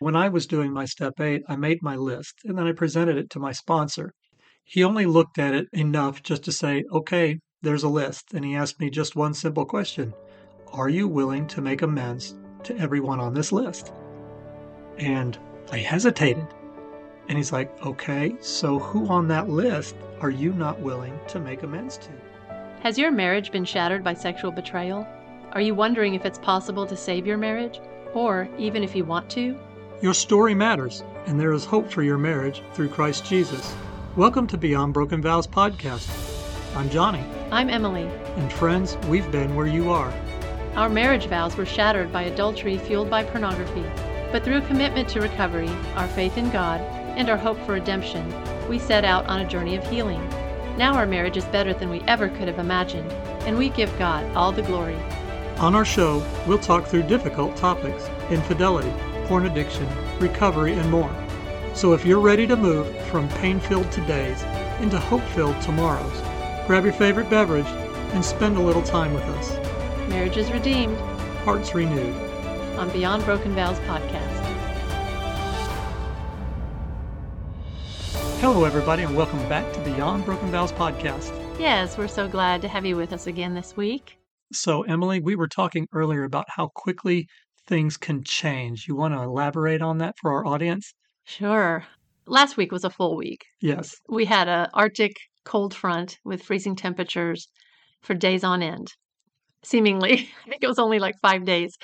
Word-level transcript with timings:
When 0.00 0.16
I 0.16 0.30
was 0.30 0.46
doing 0.46 0.72
my 0.72 0.86
step 0.86 1.20
eight, 1.20 1.42
I 1.46 1.56
made 1.56 1.82
my 1.82 1.94
list 1.94 2.36
and 2.46 2.56
then 2.56 2.66
I 2.66 2.72
presented 2.72 3.18
it 3.18 3.28
to 3.30 3.38
my 3.38 3.52
sponsor. 3.52 4.14
He 4.64 4.82
only 4.82 5.04
looked 5.04 5.38
at 5.38 5.52
it 5.52 5.68
enough 5.74 6.22
just 6.22 6.42
to 6.44 6.52
say, 6.52 6.84
okay, 6.90 7.38
there's 7.60 7.82
a 7.82 7.88
list. 7.90 8.32
And 8.32 8.42
he 8.42 8.56
asked 8.56 8.80
me 8.80 8.88
just 8.88 9.14
one 9.14 9.34
simple 9.34 9.66
question 9.66 10.14
Are 10.72 10.88
you 10.88 11.06
willing 11.06 11.46
to 11.48 11.60
make 11.60 11.82
amends 11.82 12.34
to 12.62 12.74
everyone 12.78 13.20
on 13.20 13.34
this 13.34 13.52
list? 13.52 13.92
And 14.96 15.38
I 15.70 15.76
hesitated. 15.76 16.46
And 17.28 17.36
he's 17.36 17.52
like, 17.52 17.70
okay, 17.84 18.36
so 18.40 18.78
who 18.78 19.06
on 19.08 19.28
that 19.28 19.50
list 19.50 19.96
are 20.22 20.30
you 20.30 20.54
not 20.54 20.80
willing 20.80 21.20
to 21.28 21.38
make 21.38 21.62
amends 21.62 21.98
to? 21.98 22.10
Has 22.82 22.96
your 22.96 23.10
marriage 23.10 23.52
been 23.52 23.66
shattered 23.66 24.02
by 24.02 24.14
sexual 24.14 24.50
betrayal? 24.50 25.06
Are 25.52 25.60
you 25.60 25.74
wondering 25.74 26.14
if 26.14 26.24
it's 26.24 26.38
possible 26.38 26.86
to 26.86 26.96
save 26.96 27.26
your 27.26 27.36
marriage? 27.36 27.82
Or 28.14 28.48
even 28.56 28.82
if 28.82 28.96
you 28.96 29.04
want 29.04 29.28
to? 29.32 29.60
Your 30.02 30.14
story 30.14 30.54
matters, 30.54 31.04
and 31.26 31.38
there 31.38 31.52
is 31.52 31.66
hope 31.66 31.90
for 31.90 32.02
your 32.02 32.16
marriage 32.16 32.62
through 32.72 32.88
Christ 32.88 33.26
Jesus. 33.26 33.74
Welcome 34.16 34.46
to 34.46 34.56
Beyond 34.56 34.94
Broken 34.94 35.20
Vows 35.20 35.46
podcast. 35.46 36.08
I'm 36.74 36.88
Johnny. 36.88 37.22
I'm 37.50 37.68
Emily. 37.68 38.04
And 38.36 38.50
friends, 38.50 38.96
we've 39.08 39.30
been 39.30 39.54
where 39.54 39.66
you 39.66 39.90
are. 39.90 40.10
Our 40.74 40.88
marriage 40.88 41.26
vows 41.26 41.54
were 41.54 41.66
shattered 41.66 42.10
by 42.10 42.22
adultery 42.22 42.78
fueled 42.78 43.10
by 43.10 43.24
pornography. 43.24 43.84
But 44.32 44.42
through 44.42 44.62
commitment 44.62 45.06
to 45.10 45.20
recovery, 45.20 45.68
our 45.96 46.08
faith 46.08 46.38
in 46.38 46.50
God, 46.50 46.80
and 47.18 47.28
our 47.28 47.36
hope 47.36 47.58
for 47.66 47.72
redemption, 47.72 48.32
we 48.70 48.78
set 48.78 49.04
out 49.04 49.26
on 49.26 49.40
a 49.40 49.48
journey 49.48 49.76
of 49.76 49.86
healing. 49.86 50.26
Now 50.78 50.94
our 50.94 51.04
marriage 51.04 51.36
is 51.36 51.44
better 51.46 51.74
than 51.74 51.90
we 51.90 52.00
ever 52.08 52.30
could 52.30 52.48
have 52.48 52.58
imagined, 52.58 53.12
and 53.44 53.58
we 53.58 53.68
give 53.68 53.98
God 53.98 54.24
all 54.34 54.50
the 54.50 54.62
glory. 54.62 54.96
On 55.58 55.74
our 55.74 55.84
show, 55.84 56.24
we'll 56.46 56.58
talk 56.58 56.86
through 56.86 57.02
difficult 57.02 57.54
topics 57.56 58.08
infidelity, 58.30 58.92
porn 59.30 59.46
addiction, 59.46 59.86
recovery, 60.18 60.72
and 60.72 60.90
more. 60.90 61.14
So 61.72 61.92
if 61.92 62.04
you're 62.04 62.18
ready 62.18 62.48
to 62.48 62.56
move 62.56 62.88
from 63.10 63.28
pain 63.28 63.60
filled 63.60 63.86
todays 63.92 64.42
into 64.80 64.98
hope 64.98 65.22
filled 65.22 65.60
tomorrows, 65.62 66.20
grab 66.66 66.82
your 66.82 66.92
favorite 66.92 67.30
beverage 67.30 67.68
and 68.12 68.24
spend 68.24 68.56
a 68.56 68.60
little 68.60 68.82
time 68.82 69.14
with 69.14 69.22
us. 69.22 69.52
Marriage 70.08 70.36
is 70.36 70.50
redeemed, 70.50 70.98
hearts 71.44 71.76
renewed. 71.76 72.12
On 72.76 72.90
Beyond 72.90 73.24
Broken 73.24 73.54
Vows 73.54 73.78
podcast. 73.86 74.46
Hello, 78.40 78.64
everybody, 78.64 79.04
and 79.04 79.16
welcome 79.16 79.48
back 79.48 79.72
to 79.74 79.80
Beyond 79.82 80.24
Broken 80.24 80.50
Vows 80.50 80.72
podcast. 80.72 81.30
Yes, 81.56 81.96
we're 81.96 82.08
so 82.08 82.26
glad 82.26 82.60
to 82.62 82.68
have 82.68 82.84
you 82.84 82.96
with 82.96 83.12
us 83.12 83.28
again 83.28 83.54
this 83.54 83.76
week. 83.76 84.18
So, 84.52 84.82
Emily, 84.82 85.20
we 85.20 85.36
were 85.36 85.46
talking 85.46 85.86
earlier 85.92 86.24
about 86.24 86.46
how 86.48 86.72
quickly 86.74 87.28
things 87.70 87.96
can 87.96 88.22
change. 88.24 88.86
You 88.86 88.96
want 88.96 89.14
to 89.14 89.22
elaborate 89.22 89.80
on 89.80 89.98
that 89.98 90.16
for 90.20 90.32
our 90.32 90.44
audience? 90.44 90.92
Sure. 91.24 91.86
Last 92.26 92.56
week 92.56 92.72
was 92.72 92.84
a 92.84 92.90
full 92.90 93.16
week. 93.16 93.46
Yes. 93.62 93.94
We 94.08 94.24
had 94.26 94.48
a 94.48 94.68
Arctic 94.74 95.12
cold 95.44 95.72
front 95.72 96.18
with 96.24 96.42
freezing 96.42 96.76
temperatures 96.76 97.48
for 98.02 98.14
days 98.14 98.44
on 98.44 98.62
end. 98.62 98.88
Seemingly, 99.62 100.12
I 100.46 100.50
think 100.50 100.62
it 100.62 100.68
was 100.68 100.78
only 100.80 100.98
like 100.98 101.14
5 101.22 101.44
days. 101.44 101.76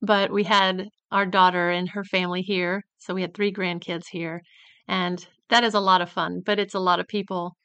But 0.00 0.30
we 0.32 0.44
had 0.44 0.88
our 1.10 1.26
daughter 1.26 1.70
and 1.70 1.90
her 1.90 2.04
family 2.04 2.42
here, 2.42 2.82
so 2.98 3.12
we 3.12 3.22
had 3.22 3.34
3 3.34 3.52
grandkids 3.52 4.06
here, 4.10 4.40
and 4.88 5.26
that 5.50 5.64
is 5.64 5.74
a 5.74 5.80
lot 5.80 6.00
of 6.00 6.10
fun, 6.10 6.40
but 6.46 6.58
it's 6.58 6.74
a 6.74 6.80
lot 6.80 7.00
of 7.00 7.06
people. 7.08 7.56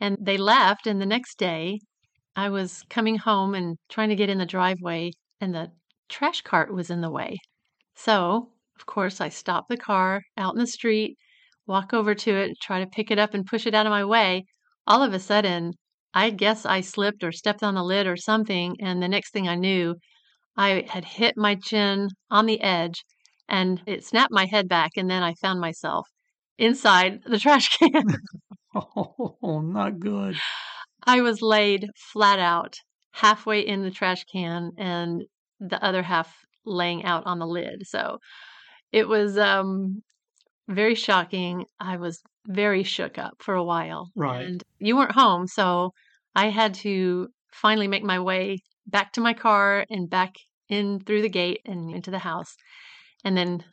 And 0.00 0.16
they 0.20 0.36
left 0.36 0.86
and 0.86 1.00
the 1.00 1.06
next 1.06 1.38
day 1.38 1.80
I 2.36 2.48
was 2.48 2.82
coming 2.90 3.16
home 3.16 3.54
and 3.54 3.76
trying 3.88 4.08
to 4.08 4.16
get 4.16 4.30
in 4.30 4.38
the 4.38 4.46
driveway 4.46 5.12
and 5.40 5.54
the 5.54 5.68
trash 6.08 6.42
cart 6.42 6.72
was 6.72 6.90
in 6.90 7.00
the 7.00 7.10
way. 7.10 7.38
So, 7.94 8.50
of 8.78 8.86
course, 8.86 9.20
I 9.20 9.28
stop 9.28 9.68
the 9.68 9.76
car 9.76 10.22
out 10.36 10.54
in 10.54 10.60
the 10.60 10.66
street, 10.66 11.16
walk 11.66 11.92
over 11.92 12.14
to 12.14 12.30
it, 12.34 12.56
try 12.60 12.80
to 12.80 12.86
pick 12.86 13.10
it 13.10 13.18
up 13.18 13.34
and 13.34 13.46
push 13.46 13.66
it 13.66 13.74
out 13.74 13.86
of 13.86 13.90
my 13.90 14.04
way. 14.04 14.44
All 14.86 15.02
of 15.02 15.14
a 15.14 15.20
sudden, 15.20 15.72
I 16.12 16.30
guess 16.30 16.64
I 16.66 16.80
slipped 16.80 17.24
or 17.24 17.32
stepped 17.32 17.62
on 17.62 17.74
the 17.74 17.82
lid 17.82 18.06
or 18.06 18.16
something. 18.16 18.76
And 18.80 19.02
the 19.02 19.08
next 19.08 19.32
thing 19.32 19.48
I 19.48 19.56
knew, 19.56 19.96
I 20.56 20.86
had 20.88 21.04
hit 21.04 21.36
my 21.36 21.56
chin 21.56 22.08
on 22.30 22.46
the 22.46 22.60
edge 22.60 23.04
and 23.48 23.82
it 23.86 24.04
snapped 24.04 24.32
my 24.32 24.46
head 24.46 24.68
back. 24.68 24.92
And 24.96 25.10
then 25.10 25.22
I 25.22 25.34
found 25.34 25.60
myself 25.60 26.06
inside 26.58 27.20
the 27.26 27.38
trash 27.38 27.68
can. 27.78 28.04
oh, 28.74 29.60
not 29.60 29.98
good. 29.98 30.36
I 31.04 31.20
was 31.20 31.42
laid 31.42 31.88
flat 32.12 32.38
out 32.38 32.76
halfway 33.12 33.60
in 33.60 33.82
the 33.82 33.90
trash 33.90 34.24
can 34.24 34.72
and 34.76 35.24
the 35.60 35.82
other 35.82 36.02
half 36.02 36.34
laying 36.64 37.04
out 37.04 37.24
on 37.26 37.38
the 37.38 37.46
lid. 37.46 37.86
So 37.86 38.18
it 38.92 39.08
was 39.08 39.36
um, 39.38 40.02
very 40.68 40.94
shocking. 40.94 41.64
I 41.80 41.96
was 41.96 42.20
very 42.46 42.82
shook 42.82 43.18
up 43.18 43.34
for 43.40 43.54
a 43.54 43.64
while. 43.64 44.10
Right. 44.14 44.46
And 44.46 44.62
you 44.78 44.96
weren't 44.96 45.12
home, 45.12 45.46
so 45.46 45.92
I 46.34 46.50
had 46.50 46.74
to 46.74 47.28
finally 47.52 47.88
make 47.88 48.02
my 48.02 48.18
way 48.18 48.58
back 48.86 49.12
to 49.12 49.20
my 49.20 49.32
car 49.32 49.84
and 49.88 50.10
back 50.10 50.34
in 50.68 51.00
through 51.00 51.22
the 51.22 51.28
gate 51.28 51.60
and 51.64 51.94
into 51.94 52.10
the 52.10 52.18
house. 52.18 52.54
And 53.24 53.36
then 53.36 53.64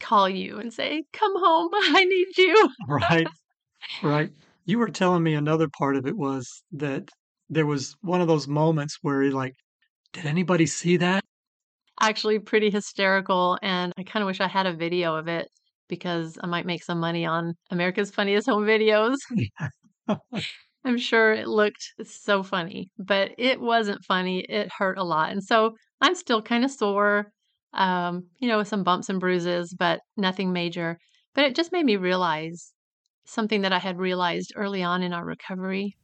call 0.00 0.28
you 0.28 0.58
and 0.58 0.72
say, 0.72 1.04
"Come 1.12 1.32
home, 1.36 1.70
I 1.74 2.04
need 2.04 2.36
you." 2.36 2.68
Right. 2.88 3.26
Right. 4.02 4.30
You 4.64 4.78
were 4.78 4.88
telling 4.88 5.22
me 5.22 5.34
another 5.34 5.68
part 5.68 5.96
of 5.96 6.06
it 6.06 6.16
was 6.16 6.62
that 6.72 7.08
there 7.50 7.66
was 7.66 7.96
one 8.00 8.20
of 8.20 8.28
those 8.28 8.46
moments 8.48 8.98
where 9.02 9.22
you're 9.22 9.32
like, 9.32 9.54
"Did 10.12 10.26
anybody 10.26 10.66
see 10.66 10.96
that?" 10.98 11.21
Actually 12.02 12.38
pretty 12.40 12.70
hysterical. 12.70 13.58
And 13.62 13.92
I 13.96 14.02
kind 14.02 14.22
of 14.22 14.26
wish 14.26 14.40
I 14.40 14.48
had 14.48 14.66
a 14.66 14.74
video 14.74 15.14
of 15.14 15.28
it 15.28 15.48
because 15.88 16.38
I 16.42 16.46
might 16.46 16.66
make 16.66 16.82
some 16.82 16.98
money 17.00 17.24
on 17.24 17.54
America's 17.70 18.10
Funniest 18.10 18.48
Home 18.48 18.64
Videos. 18.64 19.16
I'm 20.84 20.98
sure 20.98 21.32
it 21.32 21.46
looked 21.46 21.92
so 22.04 22.42
funny, 22.42 22.90
but 22.98 23.30
it 23.38 23.60
wasn't 23.60 24.04
funny. 24.04 24.40
It 24.48 24.70
hurt 24.76 24.98
a 24.98 25.04
lot. 25.04 25.30
And 25.30 25.42
so 25.42 25.76
I'm 26.00 26.16
still 26.16 26.42
kind 26.42 26.64
of 26.64 26.72
sore, 26.72 27.30
um, 27.72 28.24
you 28.40 28.48
know, 28.48 28.58
with 28.58 28.68
some 28.68 28.82
bumps 28.82 29.08
and 29.08 29.20
bruises, 29.20 29.74
but 29.78 30.00
nothing 30.16 30.52
major. 30.52 30.98
But 31.34 31.44
it 31.44 31.54
just 31.54 31.72
made 31.72 31.86
me 31.86 31.96
realize 31.96 32.72
something 33.24 33.62
that 33.62 33.72
I 33.72 33.78
had 33.78 33.98
realized 33.98 34.52
early 34.56 34.82
on 34.82 35.02
in 35.04 35.12
our 35.12 35.24
recovery. 35.24 35.96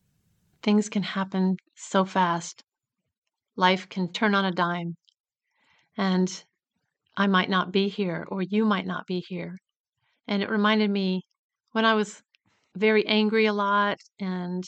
Things 0.63 0.89
can 0.89 1.03
happen 1.03 1.57
so 1.75 2.05
fast. 2.05 2.63
Life 3.57 3.89
can 3.89 4.13
turn 4.13 4.35
on 4.37 4.45
a 4.45 4.53
dime 4.53 4.95
and 5.99 6.45
I 7.17 7.27
might 7.27 7.51
not 7.51 7.73
be 7.73 7.89
here, 7.89 8.27
or 8.31 8.41
you 8.43 8.65
might 8.65 8.87
not 8.87 9.07
be 9.07 9.21
here. 9.21 9.59
And 10.29 10.43
it 10.43 10.49
reminded 10.49 10.91
me 10.91 11.23
when 11.73 11.85
I 11.85 11.95
was 11.95 12.23
very 12.77 13.05
angry 13.07 13.47
a 13.47 13.53
lot 13.53 13.99
and 14.21 14.65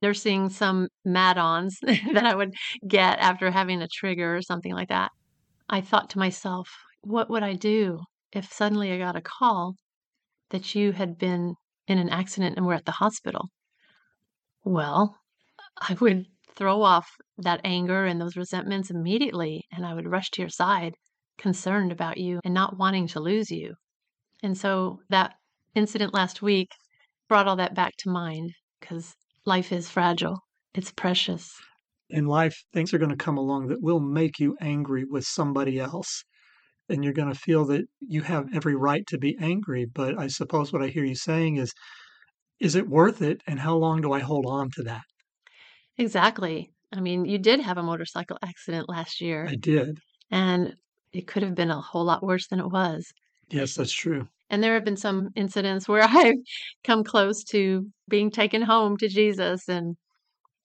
nursing 0.00 0.48
some 0.48 0.88
mad 1.04 1.36
ons 1.36 1.78
that 1.82 2.24
I 2.24 2.34
would 2.34 2.54
get 2.88 3.18
after 3.18 3.50
having 3.50 3.82
a 3.82 3.88
trigger 3.88 4.36
or 4.36 4.42
something 4.42 4.72
like 4.72 4.88
that. 4.88 5.10
I 5.68 5.80
thought 5.80 6.10
to 6.10 6.18
myself, 6.18 6.68
what 7.02 7.28
would 7.28 7.42
I 7.42 7.54
do 7.54 8.00
if 8.32 8.52
suddenly 8.52 8.92
I 8.92 8.98
got 8.98 9.16
a 9.16 9.20
call 9.20 9.74
that 10.50 10.74
you 10.74 10.92
had 10.92 11.18
been 11.18 11.54
in 11.88 11.98
an 11.98 12.08
accident 12.08 12.56
and 12.56 12.66
were 12.66 12.74
at 12.74 12.84
the 12.84 12.92
hospital? 12.92 13.50
Well, 14.64 15.16
I 15.80 15.94
would 15.94 16.26
throw 16.56 16.82
off 16.82 17.08
that 17.38 17.60
anger 17.64 18.04
and 18.04 18.20
those 18.20 18.36
resentments 18.36 18.90
immediately, 18.90 19.64
and 19.72 19.84
I 19.86 19.94
would 19.94 20.08
rush 20.08 20.30
to 20.30 20.42
your 20.42 20.48
side, 20.48 20.94
concerned 21.38 21.92
about 21.92 22.18
you 22.18 22.40
and 22.44 22.52
not 22.52 22.76
wanting 22.76 23.06
to 23.08 23.20
lose 23.20 23.50
you. 23.50 23.74
And 24.42 24.56
so 24.56 25.00
that 25.08 25.34
incident 25.74 26.14
last 26.14 26.42
week 26.42 26.68
brought 27.28 27.46
all 27.46 27.56
that 27.56 27.74
back 27.74 27.92
to 27.98 28.10
mind 28.10 28.52
because 28.80 29.14
life 29.46 29.72
is 29.72 29.88
fragile, 29.88 30.38
it's 30.74 30.92
precious. 30.92 31.52
In 32.08 32.26
life, 32.26 32.64
things 32.72 32.92
are 32.92 32.98
going 32.98 33.10
to 33.10 33.16
come 33.16 33.38
along 33.38 33.68
that 33.68 33.82
will 33.82 34.00
make 34.00 34.40
you 34.40 34.56
angry 34.60 35.04
with 35.08 35.24
somebody 35.24 35.78
else. 35.78 36.24
And 36.88 37.04
you're 37.04 37.12
going 37.12 37.32
to 37.32 37.38
feel 37.38 37.64
that 37.66 37.84
you 38.00 38.22
have 38.22 38.48
every 38.52 38.74
right 38.74 39.06
to 39.06 39.18
be 39.18 39.36
angry. 39.40 39.86
But 39.86 40.18
I 40.18 40.26
suppose 40.26 40.72
what 40.72 40.82
I 40.82 40.88
hear 40.88 41.04
you 41.04 41.14
saying 41.14 41.56
is, 41.56 41.72
is 42.58 42.74
it 42.74 42.88
worth 42.88 43.22
it? 43.22 43.40
And 43.46 43.60
how 43.60 43.76
long 43.76 44.00
do 44.00 44.12
I 44.12 44.18
hold 44.18 44.44
on 44.46 44.70
to 44.72 44.82
that? 44.82 45.02
Exactly. 46.00 46.72
I 46.92 47.00
mean, 47.00 47.26
you 47.26 47.38
did 47.38 47.60
have 47.60 47.76
a 47.78 47.82
motorcycle 47.82 48.38
accident 48.42 48.88
last 48.88 49.20
year. 49.20 49.46
I 49.46 49.54
did. 49.56 50.00
And 50.30 50.76
it 51.12 51.26
could 51.26 51.42
have 51.42 51.54
been 51.54 51.70
a 51.70 51.80
whole 51.80 52.04
lot 52.04 52.22
worse 52.22 52.48
than 52.48 52.58
it 52.58 52.68
was. 52.70 53.12
Yes, 53.50 53.74
that's 53.74 53.92
true. 53.92 54.28
And 54.48 54.62
there 54.62 54.74
have 54.74 54.84
been 54.84 54.96
some 54.96 55.28
incidents 55.36 55.88
where 55.88 56.02
I've 56.08 56.38
come 56.84 57.04
close 57.04 57.44
to 57.44 57.86
being 58.08 58.30
taken 58.30 58.62
home 58.62 58.96
to 58.96 59.08
Jesus. 59.08 59.68
And 59.68 59.96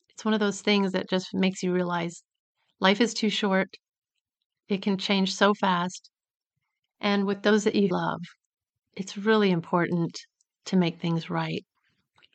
it's 0.10 0.26
one 0.26 0.34
of 0.34 0.40
those 0.40 0.62
things 0.62 0.94
that 0.94 1.10
just 1.10 1.34
makes 1.34 1.64
you 1.64 1.74
realize 1.74 2.24
life 2.80 3.02
is 3.02 3.14
too 3.14 3.30
short. 3.30 3.76
It 4.70 4.84
can 4.84 4.98
change 5.00 5.34
so 5.36 5.56
fast. 5.56 6.12
And 7.02 7.26
with 7.28 7.44
those 7.44 7.66
that 7.66 7.76
you 7.76 7.90
love, 7.90 8.22
it's 8.98 9.18
really 9.18 9.52
important 9.52 10.20
to 10.66 10.78
make 10.78 11.00
things 11.00 11.30
right. 11.30 11.66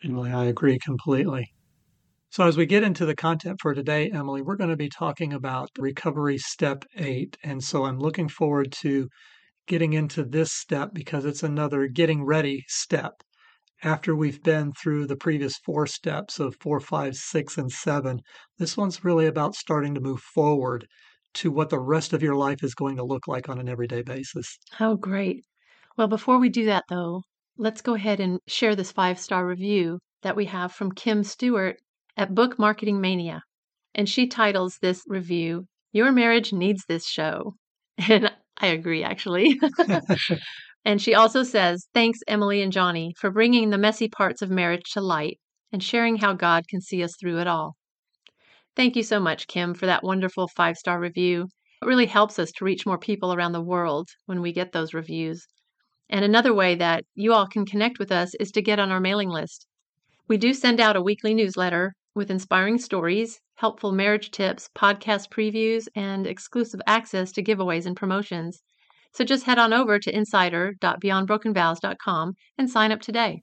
Emily, 0.05 0.31
I 0.31 0.45
agree 0.45 0.79
completely. 0.79 1.55
So, 2.33 2.47
as 2.47 2.57
we 2.57 2.65
get 2.65 2.85
into 2.85 3.07
the 3.07 3.17
content 3.17 3.59
for 3.61 3.75
today, 3.75 4.09
Emily, 4.09 4.41
we're 4.41 4.55
going 4.55 4.71
to 4.71 4.77
be 4.77 4.89
talking 4.89 5.33
about 5.33 5.69
recovery 5.77 6.39
step 6.39 6.85
eight. 6.95 7.37
And 7.43 7.61
so 7.61 7.87
I'm 7.87 7.99
looking 7.99 8.29
forward 8.29 8.71
to 8.83 9.09
getting 9.67 9.95
into 9.95 10.23
this 10.23 10.53
step 10.53 10.91
because 10.95 11.25
it's 11.25 11.43
another 11.43 11.89
getting 11.89 12.25
ready 12.25 12.65
step. 12.69 13.15
After 13.83 14.15
we've 14.15 14.41
been 14.45 14.73
through 14.81 15.09
the 15.09 15.17
previous 15.17 15.57
four 15.67 15.89
steps 15.89 16.39
of 16.39 16.55
four, 16.61 16.79
five, 16.79 17.17
six, 17.17 17.59
and 17.59 17.69
seven, 17.69 18.21
this 18.59 18.77
one's 18.77 19.03
really 19.03 19.27
about 19.27 19.57
starting 19.57 19.93
to 19.95 20.01
move 20.01 20.21
forward 20.21 20.87
to 21.35 21.51
what 21.51 21.69
the 21.69 21.81
rest 21.81 22.13
of 22.13 22.23
your 22.23 22.37
life 22.37 22.63
is 22.63 22.77
going 22.77 22.95
to 22.99 23.05
look 23.05 23.27
like 23.27 23.49
on 23.49 23.59
an 23.59 23.69
everyday 23.69 24.03
basis. 24.03 24.57
Oh, 24.79 24.95
great. 24.95 25.43
Well, 25.97 26.07
before 26.07 26.39
we 26.39 26.49
do 26.49 26.67
that, 26.67 26.85
though, 26.89 27.23
let's 27.59 27.81
go 27.81 27.95
ahead 27.95 28.21
and 28.21 28.39
share 28.47 28.77
this 28.77 28.93
five 28.93 29.19
star 29.19 29.45
review 29.45 29.99
that 30.23 30.37
we 30.37 30.45
have 30.45 30.71
from 30.71 30.93
Kim 30.93 31.25
Stewart 31.25 31.77
at 32.17 32.35
Book 32.35 32.59
Marketing 32.59 33.01
Mania. 33.01 33.43
And 33.95 34.09
she 34.09 34.27
titles 34.27 34.79
this 34.81 35.03
review, 35.07 35.67
Your 35.93 36.13
Marriage 36.13 36.53
Needs 36.53 36.85
This 36.89 37.07
Show. 37.07 37.55
And 38.09 38.33
I 38.57 38.69
agree, 38.69 39.03
actually. 39.03 39.59
and 40.85 41.01
she 41.01 41.15
also 41.15 41.43
says, 41.43 41.87
Thanks, 41.95 42.21
Emily 42.29 42.63
and 42.63 42.73
Johnny, 42.73 43.15
for 43.19 43.31
bringing 43.31 43.71
the 43.71 43.79
messy 43.79 44.09
parts 44.09 44.43
of 44.43 44.51
marriage 44.51 44.91
to 44.93 45.01
light 45.01 45.39
and 45.73 45.83
sharing 45.83 46.17
how 46.17 46.35
God 46.35 46.69
can 46.69 46.81
see 46.81 47.03
us 47.03 47.15
through 47.19 47.39
it 47.39 47.47
all. 47.47 47.77
Thank 48.77 48.97
you 48.97 49.03
so 49.03 49.19
much, 49.21 49.49
Kim, 49.49 49.75
for 49.75 49.87
that 49.87 50.03
wonderful 50.03 50.49
five 50.49 50.77
star 50.77 51.01
review. 51.01 51.49
It 51.83 51.87
really 51.87 52.07
helps 52.07 52.39
us 52.39 52.53
to 52.53 52.65
reach 52.65 52.87
more 52.87 52.99
people 52.99 53.33
around 53.33 53.53
the 53.53 53.63
world 53.63 54.09
when 54.27 54.43
we 54.43 54.53
get 54.53 54.73
those 54.73 54.95
reviews. 54.95 55.47
And 56.09 56.25
another 56.25 56.53
way 56.53 56.75
that 56.75 57.05
you 57.15 57.33
all 57.33 57.47
can 57.47 57.65
connect 57.65 57.99
with 57.99 58.13
us 58.13 58.35
is 58.41 58.51
to 58.53 58.63
get 58.63 58.79
on 58.79 58.91
our 58.91 59.01
mailing 59.01 59.29
list. 59.29 59.67
We 60.29 60.37
do 60.37 60.53
send 60.53 60.81
out 60.81 60.97
a 60.97 61.03
weekly 61.03 61.35
newsletter 61.35 61.95
with 62.21 62.31
inspiring 62.31 62.77
stories, 62.77 63.41
helpful 63.55 63.93
marriage 63.93 64.31
tips, 64.31 64.69
podcast 64.77 65.31
previews, 65.31 65.89
and 65.97 66.27
exclusive 66.27 66.83
access 66.87 67.33
to 67.33 67.43
giveaways 67.43 67.87
and 67.87 67.97
promotions. 67.97 68.61
So 69.15 69.25
just 69.25 69.45
head 69.45 69.59
on 69.59 69.73
over 69.73 69.99
to 69.99 70.15
insider.beyondbrokenvows.com 70.15 72.35
and 72.59 72.69
sign 72.69 72.93
up 72.93 73.01
today. 73.01 73.41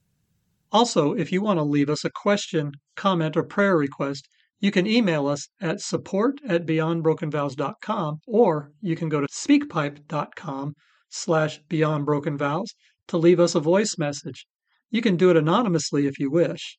Also, 0.71 1.13
if 1.13 1.31
you 1.31 1.41
want 1.41 1.57
to 1.57 1.63
leave 1.63 1.89
us 1.89 2.05
a 2.05 2.11
question, 2.11 2.73
comment, 2.95 3.35
or 3.35 3.41
prayer 3.41 3.75
request, 3.75 4.27
you 4.59 4.69
can 4.69 4.85
email 4.85 5.25
us 5.25 5.49
at 5.59 5.81
support 5.81 6.35
at 6.47 6.67
beyondbrokenvows.com 6.67 8.19
or 8.27 8.69
you 8.79 8.95
can 8.95 9.09
go 9.09 9.21
to 9.21 9.27
speakpipe.com 9.27 10.75
slash 11.09 11.59
beyondbrokenvows 11.67 12.67
to 13.07 13.17
leave 13.17 13.39
us 13.39 13.55
a 13.55 13.59
voice 13.59 13.97
message. 13.97 14.45
You 14.91 15.01
can 15.01 15.17
do 15.17 15.31
it 15.31 15.37
anonymously 15.37 16.05
if 16.05 16.19
you 16.19 16.29
wish. 16.29 16.77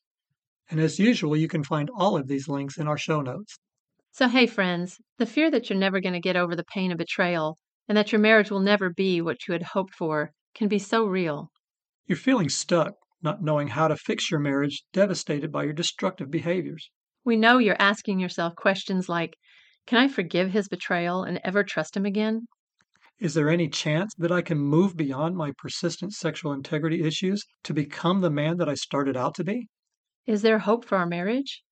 And 0.69 0.79
as 0.79 0.99
usual, 0.99 1.35
you 1.35 1.47
can 1.47 1.63
find 1.63 1.89
all 1.95 2.15
of 2.15 2.27
these 2.27 2.47
links 2.47 2.77
in 2.77 2.87
our 2.87 2.97
show 2.97 3.21
notes. 3.21 3.57
So, 4.11 4.27
hey, 4.27 4.45
friends, 4.45 4.99
the 5.17 5.25
fear 5.25 5.49
that 5.49 5.69
you're 5.69 5.79
never 5.79 5.99
going 5.99 6.13
to 6.13 6.19
get 6.19 6.35
over 6.35 6.55
the 6.55 6.63
pain 6.63 6.91
of 6.91 6.97
betrayal 6.97 7.57
and 7.87 7.97
that 7.97 8.11
your 8.11 8.21
marriage 8.21 8.51
will 8.51 8.59
never 8.59 8.89
be 8.91 9.19
what 9.19 9.47
you 9.47 9.53
had 9.53 9.63
hoped 9.63 9.95
for 9.95 10.31
can 10.53 10.67
be 10.67 10.77
so 10.77 11.05
real. 11.05 11.51
You're 12.05 12.17
feeling 12.17 12.49
stuck, 12.49 12.95
not 13.21 13.41
knowing 13.41 13.69
how 13.69 13.87
to 13.87 13.95
fix 13.95 14.29
your 14.29 14.39
marriage, 14.39 14.83
devastated 14.93 15.51
by 15.51 15.63
your 15.63 15.73
destructive 15.73 16.29
behaviors. 16.29 16.89
We 17.25 17.35
know 17.35 17.57
you're 17.57 17.75
asking 17.79 18.19
yourself 18.19 18.55
questions 18.55 19.09
like 19.09 19.35
Can 19.87 19.97
I 19.97 20.07
forgive 20.07 20.51
his 20.51 20.67
betrayal 20.67 21.23
and 21.23 21.39
ever 21.43 21.63
trust 21.63 21.97
him 21.97 22.05
again? 22.05 22.47
Is 23.19 23.33
there 23.33 23.49
any 23.49 23.69
chance 23.69 24.13
that 24.17 24.31
I 24.31 24.41
can 24.41 24.59
move 24.59 24.95
beyond 24.95 25.35
my 25.35 25.51
persistent 25.57 26.13
sexual 26.13 26.53
integrity 26.53 27.03
issues 27.03 27.43
to 27.63 27.73
become 27.73 28.21
the 28.21 28.29
man 28.29 28.57
that 28.57 28.69
I 28.69 28.75
started 28.75 29.17
out 29.17 29.33
to 29.35 29.43
be? 29.43 29.67
Is 30.29 30.43
there 30.43 30.59
hope 30.59 30.85
for 30.85 30.95
our 30.95 31.07
marriage? 31.07 31.63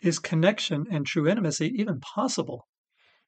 Is 0.00 0.20
connection 0.20 0.86
and 0.88 1.04
true 1.04 1.26
intimacy 1.26 1.74
even 1.76 1.98
possible? 1.98 2.68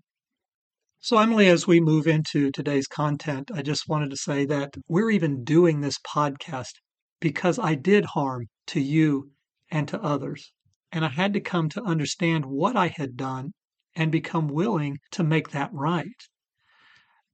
So, 1.00 1.18
Emily, 1.18 1.48
as 1.48 1.66
we 1.66 1.80
move 1.80 2.06
into 2.06 2.52
today's 2.52 2.86
content, 2.86 3.50
I 3.52 3.62
just 3.62 3.88
wanted 3.88 4.10
to 4.10 4.16
say 4.16 4.46
that 4.46 4.76
we're 4.88 5.10
even 5.10 5.42
doing 5.42 5.80
this 5.80 5.98
podcast 5.98 6.74
because 7.20 7.58
I 7.58 7.74
did 7.74 8.04
harm 8.04 8.46
to 8.68 8.80
you 8.80 9.32
and 9.70 9.88
to 9.88 10.02
others. 10.02 10.52
And 10.92 11.04
I 11.04 11.08
had 11.08 11.32
to 11.34 11.40
come 11.40 11.68
to 11.70 11.82
understand 11.82 12.46
what 12.46 12.76
I 12.76 12.88
had 12.88 13.16
done 13.16 13.52
and 13.94 14.12
become 14.12 14.48
willing 14.48 14.98
to 15.12 15.24
make 15.24 15.50
that 15.50 15.72
right 15.72 16.28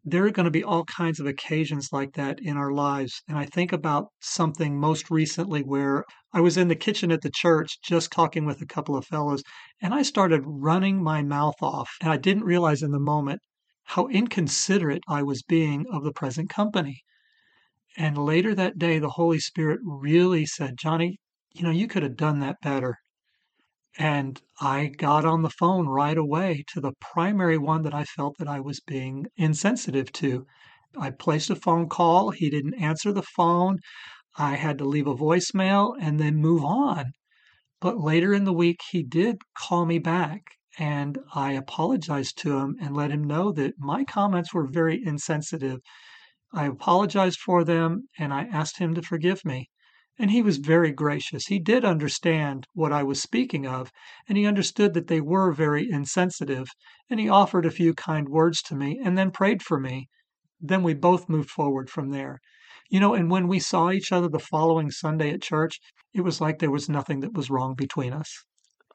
there 0.02 0.24
are 0.24 0.30
going 0.30 0.44
to 0.44 0.50
be 0.50 0.64
all 0.64 0.84
kinds 0.84 1.20
of 1.20 1.26
occasions 1.26 1.92
like 1.92 2.14
that 2.14 2.40
in 2.40 2.56
our 2.56 2.72
lives. 2.72 3.22
And 3.28 3.36
I 3.36 3.44
think 3.44 3.70
about 3.70 4.08
something 4.18 4.80
most 4.80 5.10
recently 5.10 5.60
where 5.60 6.04
I 6.32 6.40
was 6.40 6.56
in 6.56 6.68
the 6.68 6.74
kitchen 6.74 7.12
at 7.12 7.20
the 7.20 7.30
church 7.30 7.78
just 7.82 8.10
talking 8.10 8.46
with 8.46 8.62
a 8.62 8.66
couple 8.66 8.96
of 8.96 9.04
fellows, 9.04 9.42
and 9.82 9.92
I 9.92 10.00
started 10.02 10.42
running 10.46 11.02
my 11.02 11.22
mouth 11.22 11.56
off. 11.60 11.90
And 12.00 12.10
I 12.10 12.16
didn't 12.16 12.44
realize 12.44 12.82
in 12.82 12.92
the 12.92 12.98
moment 12.98 13.42
how 13.84 14.06
inconsiderate 14.06 15.02
I 15.06 15.22
was 15.22 15.42
being 15.42 15.84
of 15.92 16.02
the 16.02 16.12
present 16.12 16.48
company. 16.48 17.02
And 17.98 18.16
later 18.16 18.54
that 18.54 18.78
day, 18.78 18.98
the 19.00 19.10
Holy 19.10 19.38
Spirit 19.38 19.80
really 19.82 20.46
said, 20.46 20.78
Johnny, 20.78 21.18
you 21.52 21.62
know, 21.62 21.70
you 21.70 21.86
could 21.86 22.02
have 22.02 22.16
done 22.16 22.40
that 22.40 22.60
better. 22.62 22.98
And 23.98 24.40
I 24.60 24.86
got 24.86 25.24
on 25.24 25.42
the 25.42 25.50
phone 25.50 25.88
right 25.88 26.16
away 26.16 26.64
to 26.72 26.80
the 26.80 26.92
primary 27.00 27.58
one 27.58 27.82
that 27.82 27.94
I 27.94 28.04
felt 28.04 28.36
that 28.38 28.48
I 28.48 28.60
was 28.60 28.80
being 28.80 29.26
insensitive 29.36 30.12
to. 30.12 30.46
I 30.96 31.10
placed 31.10 31.50
a 31.50 31.56
phone 31.56 31.88
call. 31.88 32.30
He 32.30 32.50
didn't 32.50 32.74
answer 32.74 33.12
the 33.12 33.22
phone. 33.22 33.78
I 34.36 34.56
had 34.56 34.78
to 34.78 34.84
leave 34.84 35.06
a 35.06 35.14
voicemail 35.14 35.96
and 36.00 36.20
then 36.20 36.36
move 36.36 36.64
on. 36.64 37.12
But 37.80 37.98
later 37.98 38.34
in 38.34 38.44
the 38.44 38.52
week, 38.52 38.80
he 38.90 39.02
did 39.02 39.38
call 39.56 39.86
me 39.86 39.98
back 39.98 40.42
and 40.78 41.18
I 41.34 41.52
apologized 41.52 42.38
to 42.38 42.58
him 42.58 42.76
and 42.80 42.94
let 42.94 43.10
him 43.10 43.24
know 43.24 43.52
that 43.52 43.74
my 43.78 44.04
comments 44.04 44.52
were 44.52 44.68
very 44.68 45.02
insensitive. 45.04 45.80
I 46.52 46.66
apologized 46.66 47.38
for 47.40 47.64
them 47.64 48.08
and 48.18 48.32
I 48.32 48.44
asked 48.44 48.78
him 48.78 48.94
to 48.94 49.02
forgive 49.02 49.44
me. 49.44 49.69
And 50.20 50.30
he 50.30 50.42
was 50.42 50.58
very 50.58 50.92
gracious. 50.92 51.46
He 51.46 51.58
did 51.58 51.82
understand 51.82 52.66
what 52.74 52.92
I 52.92 53.02
was 53.02 53.22
speaking 53.22 53.66
of, 53.66 53.90
and 54.28 54.36
he 54.36 54.44
understood 54.44 54.92
that 54.92 55.06
they 55.06 55.22
were 55.22 55.50
very 55.50 55.90
insensitive, 55.90 56.68
and 57.08 57.18
he 57.18 57.30
offered 57.30 57.64
a 57.64 57.70
few 57.70 57.94
kind 57.94 58.28
words 58.28 58.60
to 58.64 58.74
me 58.74 59.00
and 59.02 59.16
then 59.16 59.30
prayed 59.30 59.62
for 59.62 59.80
me. 59.80 60.08
Then 60.60 60.82
we 60.82 60.92
both 60.92 61.30
moved 61.30 61.48
forward 61.48 61.88
from 61.88 62.10
there. 62.10 62.38
You 62.90 63.00
know, 63.00 63.14
and 63.14 63.30
when 63.30 63.48
we 63.48 63.60
saw 63.60 63.90
each 63.90 64.12
other 64.12 64.28
the 64.28 64.38
following 64.38 64.90
Sunday 64.90 65.30
at 65.30 65.40
church, 65.40 65.80
it 66.12 66.20
was 66.20 66.38
like 66.38 66.58
there 66.58 66.70
was 66.70 66.86
nothing 66.86 67.20
that 67.20 67.32
was 67.32 67.48
wrong 67.48 67.74
between 67.74 68.12
us. 68.12 68.44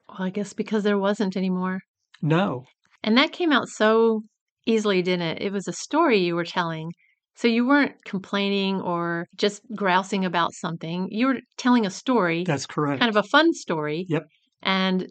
Well, 0.08 0.27
I 0.27 0.29
guess 0.29 0.53
because 0.53 0.84
there 0.84 1.00
wasn't 1.00 1.36
anymore. 1.36 1.79
No. 2.22 2.65
And 3.03 3.17
that 3.17 3.32
came 3.32 3.51
out 3.51 3.67
so 3.67 4.22
easily, 4.67 5.01
didn't 5.01 5.25
it? 5.25 5.41
It 5.41 5.51
was 5.51 5.67
a 5.67 5.74
story 5.74 6.20
you 6.20 6.36
were 6.36 6.46
telling 6.46 6.91
so 7.36 7.50
you 7.50 7.68
weren't 7.68 8.04
complaining 8.06 8.80
or 8.82 9.27
just 9.36 9.62
grousing 9.75 10.24
about 10.24 10.54
something. 10.54 11.10
You 11.12 11.27
were 11.27 11.39
telling 11.58 11.86
a 11.86 11.89
story. 11.89 12.46
That's 12.46 12.65
correct. 12.65 13.01
Kind 13.01 13.15
of 13.15 13.24
a 13.24 13.27
fun 13.27 13.54
story. 13.54 14.06
Yep. 14.08 14.24
And 14.62 15.08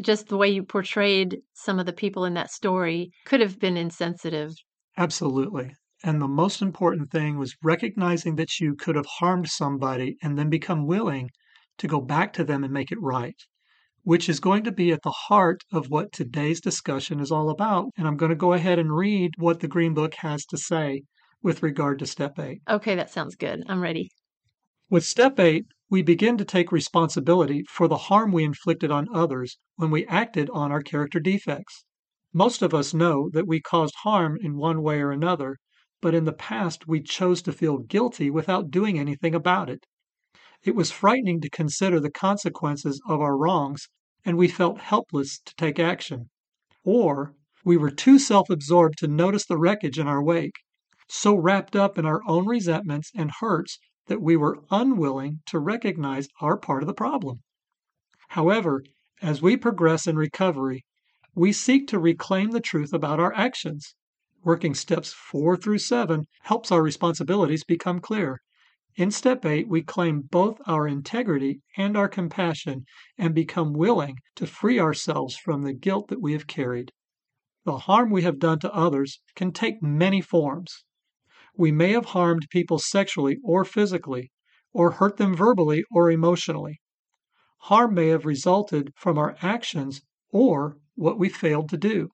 just 0.00 0.28
the 0.28 0.36
way 0.36 0.48
you 0.48 0.62
portrayed 0.62 1.38
some 1.54 1.78
of 1.78 1.86
the 1.86 1.92
people 1.92 2.24
in 2.24 2.34
that 2.34 2.50
story 2.50 3.10
could 3.26 3.40
have 3.40 3.58
been 3.58 3.76
insensitive. 3.76 4.52
Absolutely. 4.96 5.74
And 6.04 6.22
the 6.22 6.28
most 6.28 6.62
important 6.62 7.10
thing 7.10 7.38
was 7.38 7.56
recognizing 7.62 8.36
that 8.36 8.60
you 8.60 8.74
could 8.74 8.96
have 8.96 9.06
harmed 9.18 9.48
somebody 9.48 10.16
and 10.22 10.38
then 10.38 10.48
become 10.48 10.86
willing 10.86 11.30
to 11.78 11.86
go 11.86 12.00
back 12.00 12.32
to 12.34 12.44
them 12.44 12.64
and 12.64 12.72
make 12.72 12.90
it 12.90 12.98
right, 13.00 13.36
which 14.04 14.28
is 14.28 14.40
going 14.40 14.64
to 14.64 14.72
be 14.72 14.90
at 14.92 15.02
the 15.02 15.14
heart 15.28 15.62
of 15.72 15.86
what 15.90 16.12
today's 16.12 16.60
discussion 16.60 17.20
is 17.20 17.30
all 17.30 17.50
about. 17.50 17.90
And 17.96 18.06
I'm 18.06 18.16
going 18.16 18.30
to 18.30 18.36
go 18.36 18.52
ahead 18.52 18.78
and 18.78 18.94
read 18.94 19.32
what 19.38 19.60
the 19.60 19.68
Green 19.68 19.92
Book 19.92 20.14
has 20.14 20.44
to 20.46 20.56
say 20.56 21.02
with 21.42 21.62
regard 21.62 21.98
to 21.98 22.06
step 22.06 22.38
eight. 22.38 22.62
Okay, 22.68 22.94
that 22.94 23.10
sounds 23.10 23.36
good. 23.36 23.64
I'm 23.68 23.80
ready. 23.80 24.10
With 24.90 25.04
step 25.04 25.38
eight, 25.38 25.66
we 25.90 26.02
begin 26.02 26.36
to 26.38 26.44
take 26.44 26.72
responsibility 26.72 27.64
for 27.68 27.88
the 27.88 27.96
harm 27.96 28.32
we 28.32 28.44
inflicted 28.44 28.90
on 28.90 29.08
others 29.14 29.58
when 29.76 29.90
we 29.90 30.06
acted 30.06 30.50
on 30.50 30.72
our 30.72 30.82
character 30.82 31.20
defects. 31.20 31.84
Most 32.32 32.60
of 32.60 32.74
us 32.74 32.92
know 32.92 33.30
that 33.32 33.46
we 33.46 33.60
caused 33.60 33.94
harm 34.02 34.36
in 34.40 34.56
one 34.56 34.82
way 34.82 35.00
or 35.00 35.10
another, 35.10 35.56
but 36.00 36.14
in 36.14 36.24
the 36.24 36.32
past 36.32 36.86
we 36.86 37.00
chose 37.00 37.40
to 37.42 37.52
feel 37.52 37.78
guilty 37.78 38.30
without 38.30 38.70
doing 38.70 38.98
anything 38.98 39.34
about 39.34 39.70
it. 39.70 39.86
It 40.62 40.74
was 40.74 40.90
frightening 40.90 41.40
to 41.40 41.50
consider 41.50 42.00
the 42.00 42.10
consequences 42.10 43.00
of 43.08 43.20
our 43.20 43.36
wrongs, 43.36 43.88
and 44.24 44.36
we 44.36 44.48
felt 44.48 44.80
helpless 44.80 45.40
to 45.40 45.54
take 45.56 45.78
action. 45.78 46.30
Or 46.84 47.34
we 47.64 47.76
were 47.76 47.90
too 47.90 48.18
self 48.18 48.50
absorbed 48.50 48.98
to 48.98 49.08
notice 49.08 49.46
the 49.46 49.56
wreckage 49.56 49.98
in 49.98 50.06
our 50.06 50.22
wake, 50.22 50.56
so 51.08 51.34
wrapped 51.34 51.74
up 51.74 51.98
in 51.98 52.04
our 52.04 52.20
own 52.26 52.46
resentments 52.46 53.10
and 53.14 53.30
hurts 53.40 53.78
that 54.06 54.22
we 54.22 54.36
were 54.36 54.62
unwilling 54.70 55.40
to 55.46 55.58
recognize 55.58 56.28
our 56.40 56.56
part 56.56 56.82
of 56.82 56.86
the 56.86 56.94
problem. 56.94 57.42
However, 58.28 58.84
as 59.22 59.42
we 59.42 59.56
progress 59.56 60.06
in 60.06 60.16
recovery, 60.16 60.84
we 61.34 61.52
seek 61.52 61.88
to 61.88 61.98
reclaim 61.98 62.50
the 62.50 62.60
truth 62.60 62.92
about 62.92 63.20
our 63.20 63.34
actions 63.34 63.94
Working 64.44 64.72
steps 64.72 65.12
four 65.12 65.56
through 65.56 65.78
seven 65.78 66.28
helps 66.42 66.70
our 66.70 66.80
responsibilities 66.80 67.64
become 67.64 67.98
clear. 67.98 68.40
In 68.94 69.10
step 69.10 69.44
eight, 69.44 69.68
we 69.68 69.82
claim 69.82 70.22
both 70.22 70.60
our 70.64 70.86
integrity 70.86 71.60
and 71.76 71.96
our 71.96 72.08
compassion 72.08 72.86
and 73.18 73.34
become 73.34 73.72
willing 73.72 74.20
to 74.36 74.46
free 74.46 74.78
ourselves 74.78 75.36
from 75.36 75.62
the 75.62 75.72
guilt 75.72 76.06
that 76.08 76.22
we 76.22 76.34
have 76.34 76.46
carried. 76.46 76.92
The 77.64 77.78
harm 77.78 78.10
we 78.10 78.22
have 78.22 78.38
done 78.38 78.60
to 78.60 78.72
others 78.72 79.20
can 79.34 79.50
take 79.50 79.82
many 79.82 80.20
forms. 80.20 80.84
We 81.58 81.72
may 81.72 81.90
have 81.90 82.06
harmed 82.06 82.46
people 82.50 82.78
sexually 82.78 83.36
or 83.42 83.64
physically, 83.64 84.30
or 84.72 84.92
hurt 84.92 85.16
them 85.16 85.34
verbally 85.34 85.82
or 85.90 86.08
emotionally. 86.08 86.80
Harm 87.62 87.94
may 87.94 88.06
have 88.08 88.24
resulted 88.24 88.92
from 88.96 89.18
our 89.18 89.36
actions 89.42 90.00
or 90.30 90.78
what 90.94 91.18
we 91.18 91.28
failed 91.28 91.68
to 91.70 91.76
do. 91.76 92.10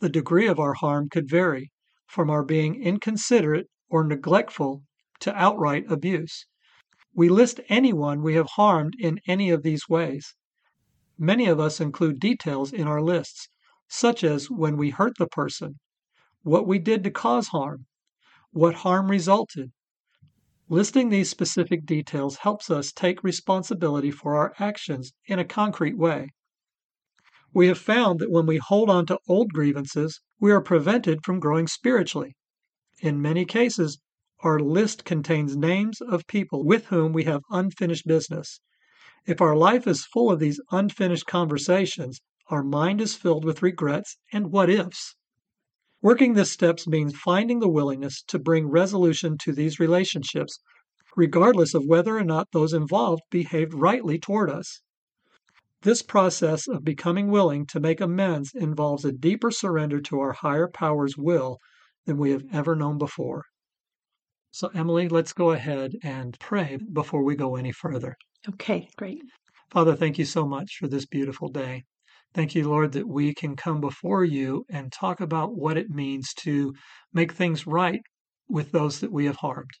The 0.00 0.10
degree 0.10 0.46
of 0.46 0.60
our 0.60 0.74
harm 0.74 1.08
could 1.08 1.30
vary, 1.30 1.72
from 2.06 2.28
our 2.28 2.44
being 2.44 2.74
inconsiderate 2.74 3.68
or 3.88 4.04
neglectful 4.04 4.82
to 5.20 5.34
outright 5.34 5.90
abuse. 5.90 6.46
We 7.14 7.30
list 7.30 7.60
anyone 7.70 8.20
we 8.20 8.34
have 8.34 8.50
harmed 8.56 8.96
in 8.98 9.18
any 9.26 9.48
of 9.48 9.62
these 9.62 9.88
ways. 9.88 10.34
Many 11.16 11.46
of 11.46 11.58
us 11.58 11.80
include 11.80 12.20
details 12.20 12.70
in 12.70 12.86
our 12.86 13.00
lists, 13.00 13.48
such 13.88 14.22
as 14.22 14.50
when 14.50 14.76
we 14.76 14.90
hurt 14.90 15.14
the 15.18 15.26
person, 15.26 15.78
what 16.42 16.66
we 16.66 16.78
did 16.78 17.02
to 17.04 17.10
cause 17.10 17.48
harm, 17.48 17.86
what 18.52 18.76
harm 18.76 19.10
resulted. 19.10 19.72
Listing 20.68 21.08
these 21.08 21.28
specific 21.28 21.84
details 21.84 22.36
helps 22.38 22.70
us 22.70 22.92
take 22.92 23.24
responsibility 23.24 24.10
for 24.10 24.36
our 24.36 24.54
actions 24.58 25.12
in 25.26 25.38
a 25.38 25.44
concrete 25.44 25.98
way. 25.98 26.28
We 27.54 27.66
have 27.68 27.78
found 27.78 28.20
that 28.20 28.30
when 28.30 28.46
we 28.46 28.56
hold 28.56 28.88
on 28.88 29.04
to 29.06 29.18
old 29.28 29.52
grievances, 29.52 30.20
we 30.40 30.50
are 30.52 30.60
prevented 30.60 31.24
from 31.24 31.40
growing 31.40 31.66
spiritually. 31.66 32.34
In 33.00 33.20
many 33.20 33.44
cases, 33.44 34.00
our 34.40 34.58
list 34.58 35.04
contains 35.04 35.56
names 35.56 36.00
of 36.00 36.26
people 36.26 36.64
with 36.64 36.86
whom 36.86 37.12
we 37.12 37.24
have 37.24 37.42
unfinished 37.50 38.06
business. 38.06 38.60
If 39.26 39.40
our 39.40 39.56
life 39.56 39.86
is 39.86 40.04
full 40.06 40.30
of 40.30 40.40
these 40.40 40.60
unfinished 40.70 41.26
conversations, 41.26 42.20
our 42.48 42.62
mind 42.62 43.00
is 43.00 43.14
filled 43.14 43.44
with 43.44 43.62
regrets 43.62 44.16
and 44.32 44.50
what 44.50 44.68
ifs. 44.68 45.14
Working 46.02 46.34
the 46.34 46.44
steps 46.44 46.88
means 46.88 47.16
finding 47.16 47.60
the 47.60 47.68
willingness 47.68 48.24
to 48.24 48.40
bring 48.40 48.66
resolution 48.66 49.38
to 49.42 49.52
these 49.52 49.78
relationships, 49.78 50.58
regardless 51.16 51.74
of 51.74 51.86
whether 51.86 52.18
or 52.18 52.24
not 52.24 52.48
those 52.52 52.72
involved 52.72 53.22
behaved 53.30 53.72
rightly 53.72 54.18
toward 54.18 54.50
us. 54.50 54.82
This 55.82 56.02
process 56.02 56.66
of 56.66 56.84
becoming 56.84 57.28
willing 57.28 57.66
to 57.66 57.78
make 57.78 58.00
amends 58.00 58.50
involves 58.52 59.04
a 59.04 59.12
deeper 59.12 59.52
surrender 59.52 60.00
to 60.00 60.18
our 60.18 60.32
higher 60.32 60.66
power's 60.66 61.16
will 61.16 61.58
than 62.04 62.18
we 62.18 62.32
have 62.32 62.44
ever 62.52 62.74
known 62.74 62.98
before. 62.98 63.44
So, 64.50 64.72
Emily, 64.74 65.08
let's 65.08 65.32
go 65.32 65.52
ahead 65.52 65.92
and 66.02 66.36
pray 66.40 66.78
before 66.92 67.22
we 67.22 67.36
go 67.36 67.54
any 67.54 67.72
further. 67.72 68.16
Okay, 68.48 68.88
great. 68.96 69.22
Father, 69.70 69.94
thank 69.94 70.18
you 70.18 70.24
so 70.24 70.46
much 70.46 70.78
for 70.78 70.88
this 70.88 71.06
beautiful 71.06 71.48
day. 71.48 71.84
Thank 72.34 72.54
you, 72.54 72.66
Lord, 72.66 72.92
that 72.92 73.06
we 73.06 73.34
can 73.34 73.56
come 73.56 73.82
before 73.82 74.24
you 74.24 74.64
and 74.70 74.90
talk 74.90 75.20
about 75.20 75.54
what 75.54 75.76
it 75.76 75.90
means 75.90 76.32
to 76.38 76.72
make 77.12 77.32
things 77.32 77.66
right 77.66 78.00
with 78.48 78.72
those 78.72 79.00
that 79.00 79.12
we 79.12 79.26
have 79.26 79.36
harmed. 79.36 79.72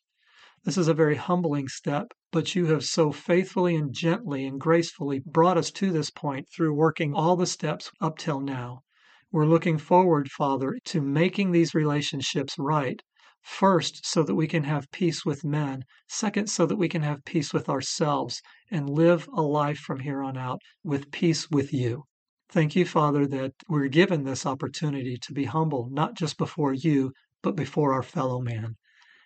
This 0.64 0.76
is 0.76 0.86
a 0.86 0.92
very 0.92 1.16
humbling 1.16 1.68
step, 1.68 2.12
but 2.30 2.54
you 2.54 2.66
have 2.66 2.84
so 2.84 3.10
faithfully 3.10 3.74
and 3.74 3.90
gently 3.94 4.44
and 4.44 4.60
gracefully 4.60 5.22
brought 5.24 5.56
us 5.56 5.70
to 5.72 5.90
this 5.90 6.10
point 6.10 6.46
through 6.54 6.74
working 6.74 7.14
all 7.14 7.36
the 7.36 7.46
steps 7.46 7.90
up 8.02 8.18
till 8.18 8.40
now. 8.40 8.82
We're 9.30 9.46
looking 9.46 9.78
forward, 9.78 10.30
Father, 10.30 10.78
to 10.84 11.00
making 11.00 11.52
these 11.52 11.74
relationships 11.74 12.56
right. 12.58 13.00
First, 13.40 14.04
so 14.04 14.22
that 14.24 14.34
we 14.34 14.46
can 14.46 14.64
have 14.64 14.90
peace 14.92 15.24
with 15.24 15.42
men. 15.42 15.84
Second, 16.06 16.48
so 16.48 16.66
that 16.66 16.76
we 16.76 16.90
can 16.90 17.00
have 17.00 17.24
peace 17.24 17.54
with 17.54 17.70
ourselves 17.70 18.42
and 18.70 18.90
live 18.90 19.26
a 19.34 19.40
life 19.40 19.78
from 19.78 20.00
here 20.00 20.22
on 20.22 20.36
out 20.36 20.60
with 20.84 21.10
peace 21.10 21.48
with 21.50 21.72
you. 21.72 22.04
Thank 22.52 22.76
you, 22.76 22.84
Father, 22.84 23.26
that 23.28 23.54
we're 23.66 23.88
given 23.88 24.24
this 24.24 24.44
opportunity 24.44 25.16
to 25.16 25.32
be 25.32 25.44
humble, 25.44 25.88
not 25.90 26.14
just 26.14 26.36
before 26.36 26.74
you, 26.74 27.12
but 27.42 27.56
before 27.56 27.94
our 27.94 28.02
fellow 28.02 28.42
man. 28.42 28.76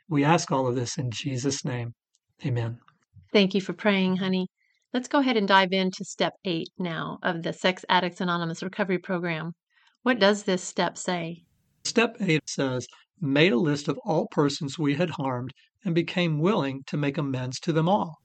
We 0.09 0.23
ask 0.23 0.53
all 0.53 0.69
of 0.69 0.77
this 0.77 0.97
in 0.97 1.11
Jesus' 1.11 1.65
name. 1.65 1.93
Amen. 2.45 2.79
Thank 3.33 3.53
you 3.53 3.61
for 3.61 3.73
praying, 3.73 4.19
honey. 4.19 4.47
Let's 4.95 5.09
go 5.09 5.19
ahead 5.19 5.37
and 5.37 5.49
dive 5.49 5.73
into 5.73 6.05
step 6.05 6.35
eight 6.45 6.69
now 6.79 7.19
of 7.25 7.43
the 7.43 7.53
Sex 7.53 7.85
Addicts 7.89 8.21
Anonymous 8.21 8.63
Recovery 8.63 8.99
Program. 8.99 9.53
What 10.05 10.21
does 10.21 10.45
this 10.45 10.63
step 10.63 10.97
say? 10.97 11.43
Step 11.85 12.17
eight 12.21 12.49
says, 12.49 12.87
made 13.21 13.53
a 13.53 13.59
list 13.59 13.89
of 13.89 13.99
all 14.05 14.29
persons 14.31 14.79
we 14.79 14.95
had 14.95 15.11
harmed 15.11 15.51
and 15.85 15.97
became 15.97 16.39
willing 16.39 16.85
to 16.87 16.97
make 16.97 17.19
amends 17.19 17.59
to 17.61 17.73
them 17.73 17.89
all. 17.89 18.19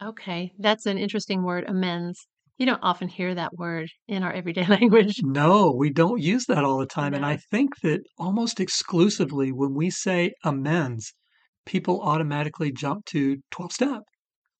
Okay, 0.00 0.52
that's 0.60 0.86
an 0.86 0.98
interesting 0.98 1.42
word, 1.42 1.64
amends. 1.66 2.28
You 2.58 2.64
don't 2.64 2.82
often 2.82 3.08
hear 3.08 3.34
that 3.34 3.54
word 3.54 3.90
in 4.08 4.22
our 4.22 4.32
everyday 4.32 4.66
language. 4.68 5.20
No, 5.22 5.74
we 5.76 5.90
don't 5.90 6.22
use 6.22 6.46
that 6.46 6.64
all 6.64 6.78
the 6.78 6.86
time. 6.86 7.12
No. 7.12 7.16
And 7.16 7.26
I 7.26 7.36
think 7.36 7.80
that 7.82 8.00
almost 8.18 8.60
exclusively 8.60 9.52
when 9.52 9.74
we 9.74 9.90
say 9.90 10.32
amends, 10.42 11.12
people 11.66 12.00
automatically 12.00 12.72
jump 12.72 13.04
to 13.06 13.36
12 13.50 13.72
step. 13.72 14.00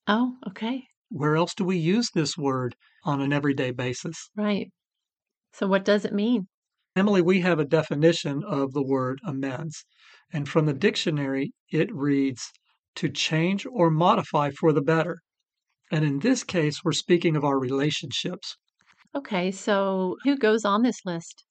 Oh, 0.07 0.35
okay. 0.49 0.83
Where 1.09 1.37
else 1.37 1.55
do 1.55 1.65
we 1.65 1.79
use 1.79 2.11
this 2.11 2.37
word 2.37 2.75
on 3.05 3.21
an 3.21 3.33
everyday 3.33 3.71
basis? 3.71 4.31
Right. 4.37 4.71
So, 5.53 5.67
what 5.67 5.85
does 5.85 6.05
it 6.05 6.13
mean? 6.13 6.49
Emily, 6.97 7.23
we 7.23 7.41
have 7.41 7.59
a 7.59 7.65
definition 7.65 8.43
of 8.45 8.73
the 8.73 8.83
word 8.83 9.21
amends. 9.25 9.85
And 10.33 10.49
from 10.49 10.67
the 10.67 10.75
dictionary, 10.75 11.53
it 11.71 11.95
reads 11.95 12.51
to 12.97 13.09
change 13.09 13.67
or 13.71 13.91
modify 13.91 14.51
for 14.51 14.73
the 14.73 14.83
better. 14.83 15.19
And 15.91 16.05
in 16.05 16.19
this 16.19 16.45
case, 16.45 16.83
we're 16.85 16.93
speaking 16.93 17.37
of 17.37 17.45
our 17.45 17.59
relationships. 17.59 18.57
Okay, 19.15 19.51
so 19.51 20.17
who 20.25 20.37
goes 20.37 20.65
on 20.65 20.83
this 20.83 21.01
list? 21.05 21.45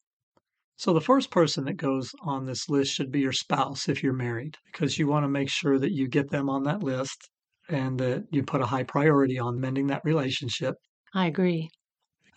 So 0.78 0.94
the 0.94 1.02
first 1.02 1.32
person 1.32 1.64
that 1.66 1.78
goes 1.78 2.12
on 2.22 2.46
this 2.46 2.68
list 2.68 2.94
should 2.94 3.12
be 3.12 3.22
your 3.22 3.32
spouse 3.32 3.88
if 3.88 4.04
you're 4.04 4.14
married, 4.14 4.58
because 4.66 5.00
you 5.00 5.08
want 5.08 5.24
to 5.24 5.30
make 5.30 5.50
sure 5.50 5.80
that 5.80 5.94
you 5.94 6.08
get 6.08 6.30
them 6.32 6.50
on 6.50 6.64
that 6.64 6.84
list 6.84 7.30
and 7.70 7.98
that 8.00 8.26
you 8.32 8.44
put 8.44 8.62
a 8.62 8.66
high 8.66 8.84
priority 8.84 9.40
on 9.40 9.60
mending 9.60 9.88
that 9.88 10.02
relationship. 10.04 10.76
I 11.14 11.28
agree. 11.28 11.70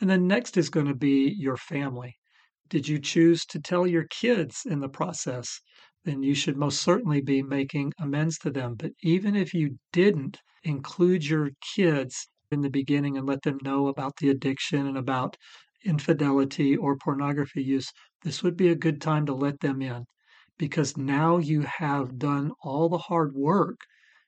And 0.01 0.09
then 0.09 0.27
next 0.29 0.57
is 0.57 0.71
going 0.71 0.87
to 0.87 0.95
be 0.95 1.35
your 1.37 1.57
family. 1.57 2.15
Did 2.69 2.87
you 2.87 3.01
choose 3.01 3.45
to 3.47 3.61
tell 3.61 3.87
your 3.87 4.07
kids 4.09 4.63
in 4.65 4.81
the 4.81 4.89
process? 4.89 5.61
Then 6.09 6.23
you 6.23 6.35
should 6.35 6.57
most 6.57 6.81
certainly 6.81 7.21
be 7.21 7.43
making 7.43 7.93
amends 7.99 8.39
to 8.39 8.51
them. 8.51 8.77
But 8.77 8.93
even 9.03 9.37
if 9.37 9.53
you 9.53 9.79
didn't, 9.93 10.41
include 10.63 11.27
your 11.27 11.51
kids 11.75 12.27
in 12.51 12.63
the 12.63 12.71
beginning 12.71 13.19
and 13.19 13.27
let 13.27 13.43
them 13.43 13.59
know 13.63 13.89
about 13.89 14.17
the 14.17 14.31
addiction 14.31 14.87
and 14.87 14.97
about 14.97 15.37
infidelity 15.85 16.75
or 16.75 16.97
pornography 16.97 17.63
use, 17.63 17.93
this 18.23 18.43
would 18.43 18.57
be 18.57 18.69
a 18.69 18.75
good 18.75 19.03
time 19.03 19.27
to 19.27 19.35
let 19.35 19.61
them 19.61 19.83
in 19.83 20.07
because 20.57 20.97
now 20.97 21.37
you 21.37 21.61
have 21.61 22.19
done 22.19 22.53
all 22.63 22.89
the 22.89 22.97
hard 22.97 23.35
work 23.35 23.77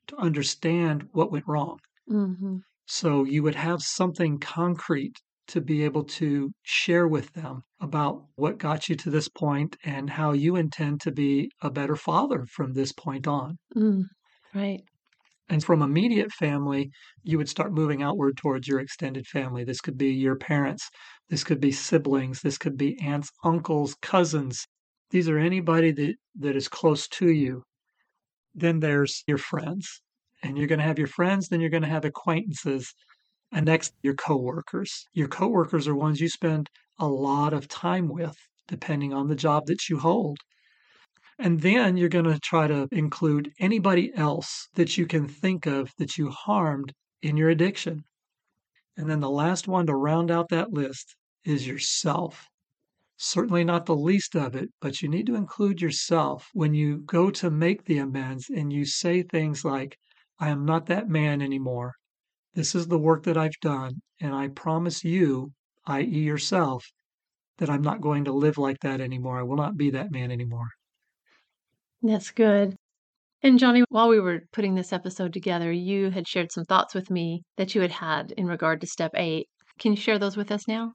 to 0.09 0.17
understand 0.19 1.09
what 1.13 1.33
went 1.33 1.49
wrong. 1.49 1.79
Mm-hmm. 2.11 2.59
So 2.89 3.25
you 3.25 3.43
would 3.43 3.55
have 3.55 3.81
something 3.81 4.39
concrete 4.39 5.17
to 5.51 5.61
be 5.61 5.85
able 5.85 6.05
to 6.05 6.51
share 6.63 7.09
with 7.09 7.33
them 7.33 7.63
about 7.81 8.25
what 8.37 8.59
got 8.59 8.89
you 8.89 8.95
to 8.97 9.11
this 9.11 9.29
point 9.29 9.77
and 9.85 10.09
how 10.09 10.33
you 10.33 10.57
intend 10.57 11.01
to 11.01 11.11
be 11.11 11.51
a 11.63 11.71
better 11.71 11.97
father 11.97 12.47
from 12.47 12.73
this 12.73 12.93
point 12.93 13.27
on. 13.27 13.59
Mm, 13.77 14.05
right. 14.55 14.83
And 15.49 15.65
from 15.65 15.83
immediate 15.83 16.31
family, 16.31 16.91
you 17.25 17.37
would 17.37 17.49
start 17.49 17.73
moving 17.73 18.03
outward 18.03 18.37
towards 18.37 18.69
your 18.69 18.79
extended 18.79 19.27
family. 19.27 19.65
This 19.65 19.81
could 19.81 19.99
be 19.99 20.11
your 20.11 20.37
parents, 20.37 20.89
this 21.29 21.43
could 21.43 21.61
be 21.61 21.73
siblings, 21.73 22.41
this 22.41 22.57
could 22.57 22.77
be 22.77 22.97
aunts, 23.03 23.31
uncles, 23.45 23.97
cousins. 24.01 24.65
These 25.11 25.29
are 25.29 25.39
anybody 25.39 25.91
that, 25.91 26.15
that 26.39 26.55
is 26.55 26.69
close 26.69 27.09
to 27.09 27.31
you. 27.31 27.65
Then 28.55 28.79
there's 28.79 29.25
your 29.27 29.39
friends. 29.39 30.01
And 30.43 30.57
you're 30.57 30.69
going 30.69 30.79
to 30.79 30.85
have 30.85 30.99
your 30.99 31.09
friends, 31.09 31.49
then 31.49 31.61
you're 31.61 31.69
going 31.69 31.83
to 31.83 31.89
have 31.89 32.05
acquaintances, 32.05 32.95
and 33.53 33.67
next, 33.67 33.95
your 34.03 34.15
coworkers. 34.15 35.07
Your 35.13 35.29
coworkers 35.29 35.89
are 35.89 35.95
ones 35.95 36.21
you 36.21 36.29
spend 36.29 36.71
a 36.99 37.09
lot 37.09 37.53
of 37.53 37.67
time 37.67 38.09
with, 38.09 38.37
depending 38.69 39.13
on 39.13 39.27
the 39.27 39.35
job 39.35 39.67
that 39.67 39.89
you 39.89 39.99
hold. 39.99 40.39
And 41.39 41.61
then 41.61 41.97
you're 41.97 42.09
going 42.09 42.27
to 42.27 42.39
try 42.39 42.67
to 42.67 42.87
include 42.93 43.51
anybody 43.59 44.13
else 44.15 44.69
that 44.75 44.99
you 44.99 45.07
can 45.07 45.27
think 45.27 45.67
of 45.67 45.91
that 45.99 46.19
you 46.19 46.29
harmed 46.29 46.93
in 47.23 47.37
your 47.37 47.49
addiction. 47.49 48.05
And 48.97 49.09
then 49.09 49.21
the 49.21 49.31
last 49.31 49.67
one 49.67 49.87
to 49.87 49.95
round 49.95 50.31
out 50.31 50.51
that 50.51 50.73
list 50.73 51.17
is 51.45 51.67
yourself. 51.67 52.47
Certainly 53.17 53.65
not 53.65 53.87
the 53.87 53.97
least 53.97 54.37
of 54.37 54.55
it, 54.55 54.71
but 54.81 55.03
you 55.03 55.09
need 55.09 55.27
to 55.27 55.35
include 55.35 55.81
yourself 55.81 56.49
when 56.53 56.75
you 56.75 56.99
go 56.99 57.31
to 57.31 57.51
make 57.51 57.85
the 57.85 57.99
amends 57.99 58.49
and 58.49 58.73
you 58.73 58.85
say 58.85 59.23
things 59.23 59.65
like, 59.65 59.97
I 60.39 60.51
am 60.51 60.65
not 60.65 60.87
that 60.87 61.09
man 61.09 61.43
anymore. 61.43 61.95
This 62.55 62.75
is 62.75 62.89
the 62.89 62.99
work 62.99 63.23
that 63.25 63.37
I've 63.37 63.59
done, 63.61 64.03
and 64.21 64.35
I 64.35 64.49
promise 64.49 65.05
you, 65.05 65.53
i.e., 65.87 66.05
yourself, 66.05 66.85
that 67.59 67.71
I'm 67.71 67.83
not 67.83 68.01
going 68.01 68.25
to 68.25 68.33
live 68.33 68.59
like 68.59 68.79
that 68.81 69.01
anymore. 69.01 69.39
I 69.39 69.45
will 69.45 69.57
not 69.57 69.77
be 69.77 69.91
that 69.91 70.11
man 70.11 70.31
anymore. 70.33 70.69
That's 72.03 72.31
good. 72.31 72.77
And 73.43 73.59
Johnny, 73.59 73.85
while 73.89 74.09
we 74.09 74.21
were 74.21 74.43
putting 74.53 74.75
this 74.75 74.93
episode 74.93 75.33
together, 75.33 75.71
you 75.71 76.11
had 76.11 76.27
shared 76.27 76.53
some 76.53 76.65
thoughts 76.65 76.95
with 76.95 77.11
me 77.11 77.43
that 77.57 77.75
you 77.75 77.81
had 77.81 77.93
had 77.93 78.33
in 78.33 78.47
regard 78.47 78.81
to 78.81 78.87
step 78.87 79.13
eight. 79.15 79.49
Can 79.79 79.93
you 79.93 79.97
share 79.97 80.19
those 80.19 80.37
with 80.37 80.51
us 80.51 80.67
now? 80.67 80.93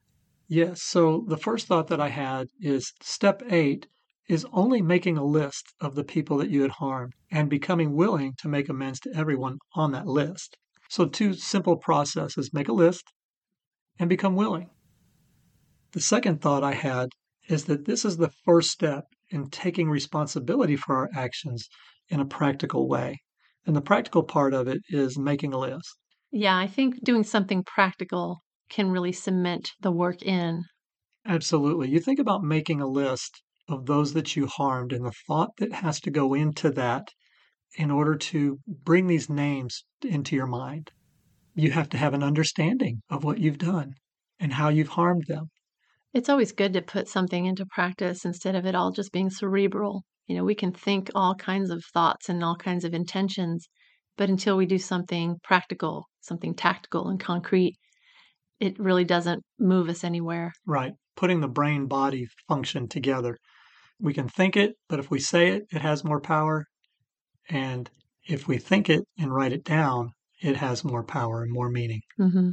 Yes. 0.48 0.84
So 0.84 1.26
the 1.28 1.38
first 1.38 1.68
thought 1.68 1.88
that 1.88 2.02
I 2.02 2.10
had 2.10 2.48
is 2.60 2.92
step 3.02 3.42
eight 3.50 3.88
is 4.28 4.46
only 4.52 4.82
making 4.82 5.18
a 5.18 5.24
list 5.24 5.74
of 5.80 5.96
the 5.96 6.04
people 6.04 6.38
that 6.38 6.50
you 6.50 6.62
had 6.62 6.72
harmed 6.72 7.14
and 7.32 7.50
becoming 7.50 7.96
willing 7.96 8.34
to 8.40 8.48
make 8.48 8.70
amends 8.70 9.00
to 9.02 9.16
everyone 9.16 9.58
on 9.74 9.92
that 9.94 10.06
list. 10.06 10.58
So, 10.90 11.06
two 11.06 11.34
simple 11.34 11.78
processes 11.78 12.54
make 12.54 12.68
a 12.68 12.74
list 12.74 13.04
and 14.00 14.10
become 14.10 14.36
willing. 14.36 14.70
The 15.92 16.02
second 16.02 16.42
thought 16.42 16.64
I 16.64 16.74
had 16.74 17.10
is 17.48 17.66
that 17.66 17.86
this 17.86 18.06
is 18.06 18.18
the 18.18 18.32
first 18.44 18.70
step 18.70 19.06
in 19.30 19.50
taking 19.50 19.90
responsibility 19.90 20.76
for 20.76 20.96
our 20.96 21.10
actions 21.16 21.68
in 22.10 22.20
a 22.20 22.26
practical 22.26 22.88
way. 22.88 23.22
And 23.66 23.76
the 23.76 23.82
practical 23.82 24.24
part 24.24 24.54
of 24.54 24.68
it 24.68 24.82
is 24.90 25.18
making 25.18 25.54
a 25.54 25.58
list. 25.58 25.98
Yeah, 26.32 26.58
I 26.58 26.68
think 26.68 27.04
doing 27.04 27.24
something 27.24 27.64
practical 27.64 28.44
can 28.70 28.92
really 28.92 29.12
cement 29.12 29.72
the 29.80 29.92
work 29.92 30.22
in. 30.22 30.64
Absolutely. 31.26 31.90
You 31.90 32.00
think 32.00 32.20
about 32.20 32.44
making 32.44 32.82
a 32.82 32.88
list 32.88 33.42
of 33.68 33.86
those 33.86 34.14
that 34.14 34.36
you 34.36 34.46
harmed 34.46 34.94
and 34.94 35.06
the 35.06 35.14
thought 35.28 35.58
that 35.58 35.74
has 35.74 36.00
to 36.02 36.12
go 36.12 36.34
into 36.34 36.70
that 36.72 37.08
in 37.78 37.92
order 37.92 38.16
to 38.16 38.60
bring 38.68 39.08
these 39.08 39.30
names 39.30 39.84
into 40.04 40.36
your 40.36 40.48
mind. 40.48 40.92
You 41.54 41.72
have 41.72 41.90
to 41.90 41.98
have 41.98 42.14
an 42.14 42.24
understanding 42.24 43.02
of 43.10 43.24
what 43.24 43.40
you've 43.40 43.58
done 43.58 43.94
and 44.40 44.54
how 44.54 44.70
you've 44.70 44.90
harmed 44.90 45.26
them. 45.28 45.50
It's 46.14 46.30
always 46.30 46.52
good 46.52 46.74
to 46.74 46.82
put 46.82 47.08
something 47.08 47.46
into 47.46 47.66
practice 47.66 48.24
instead 48.24 48.56
of 48.56 48.66
it 48.66 48.76
all 48.76 48.92
just 48.92 49.12
being 49.12 49.30
cerebral. 49.30 50.04
You 50.28 50.38
know, 50.38 50.44
we 50.44 50.56
can 50.56 50.72
think 50.72 51.12
all 51.14 51.36
kinds 51.36 51.70
of 51.70 51.84
thoughts 51.94 52.30
and 52.30 52.44
all 52.44 52.56
kinds 52.56 52.86
of 52.86 52.94
intentions, 52.94 53.68
but 54.18 54.30
until 54.30 54.58
we 54.58 54.66
do 54.66 54.78
something 54.78 55.36
practical, 55.44 56.06
something 56.22 56.56
tactical 56.56 57.10
and 57.10 57.20
concrete, 57.20 57.76
it 58.60 58.80
really 58.80 59.04
doesn't 59.04 59.44
move 59.60 59.90
us 59.90 60.04
anywhere. 60.04 60.54
Right. 60.66 60.94
Putting 61.16 61.42
the 61.42 61.48
brain 61.48 61.88
body 61.88 62.28
function 62.48 62.88
together. 62.88 63.38
We 64.00 64.14
can 64.14 64.28
think 64.28 64.58
it, 64.58 64.76
but 64.88 65.00
if 65.00 65.12
we 65.12 65.20
say 65.20 65.50
it, 65.50 65.64
it 65.72 65.82
has 65.82 66.04
more 66.04 66.22
power. 66.22 66.66
And 67.50 67.90
if 68.28 68.48
we 68.48 68.58
think 68.58 68.90
it 68.90 69.04
and 69.18 69.34
write 69.34 69.54
it 69.54 69.64
down, 69.64 70.12
it 70.42 70.58
has 70.58 70.84
more 70.84 71.04
power 71.04 71.44
and 71.44 71.52
more 71.52 71.70
meaning. 71.70 72.02
Mm-hmm. 72.20 72.52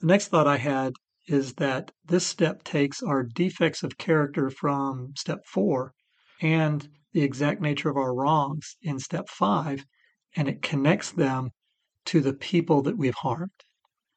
The 0.00 0.06
next 0.06 0.28
thought 0.28 0.46
I 0.46 0.58
had 0.58 0.92
is 1.26 1.54
that 1.54 1.92
this 2.04 2.26
step 2.26 2.64
takes 2.64 3.02
our 3.02 3.22
defects 3.22 3.82
of 3.82 3.98
character 3.98 4.50
from 4.50 5.12
step 5.16 5.38
four 5.46 5.92
and 6.40 6.88
the 7.12 7.22
exact 7.22 7.60
nature 7.60 7.88
of 7.88 7.96
our 7.96 8.14
wrongs 8.14 8.76
in 8.82 8.98
step 8.98 9.28
five, 9.28 9.84
and 10.34 10.48
it 10.48 10.62
connects 10.62 11.12
them 11.12 11.50
to 12.06 12.20
the 12.20 12.32
people 12.32 12.82
that 12.82 12.98
we've 12.98 13.14
harmed. 13.14 13.50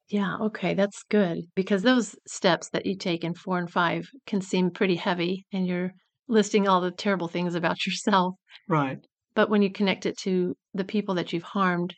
Yeah, 0.07 0.37
okay, 0.37 0.73
that's 0.73 1.03
good 1.09 1.45
because 1.55 1.81
those 1.81 2.15
steps 2.27 2.69
that 2.69 2.85
you 2.85 2.95
take 2.95 3.23
in 3.23 3.33
four 3.33 3.57
and 3.57 3.69
five 3.69 4.07
can 4.25 4.41
seem 4.41 4.71
pretty 4.71 4.95
heavy 4.95 5.45
and 5.51 5.67
you're 5.67 5.91
listing 6.27 6.67
all 6.67 6.81
the 6.81 6.91
terrible 6.91 7.27
things 7.27 7.55
about 7.55 7.77
yourself. 7.85 8.35
Right. 8.67 8.99
But 9.35 9.49
when 9.49 9.61
you 9.61 9.69
connect 9.69 10.05
it 10.05 10.17
to 10.19 10.55
the 10.73 10.85
people 10.85 11.13
that 11.15 11.33
you've 11.33 11.43
harmed 11.43 11.93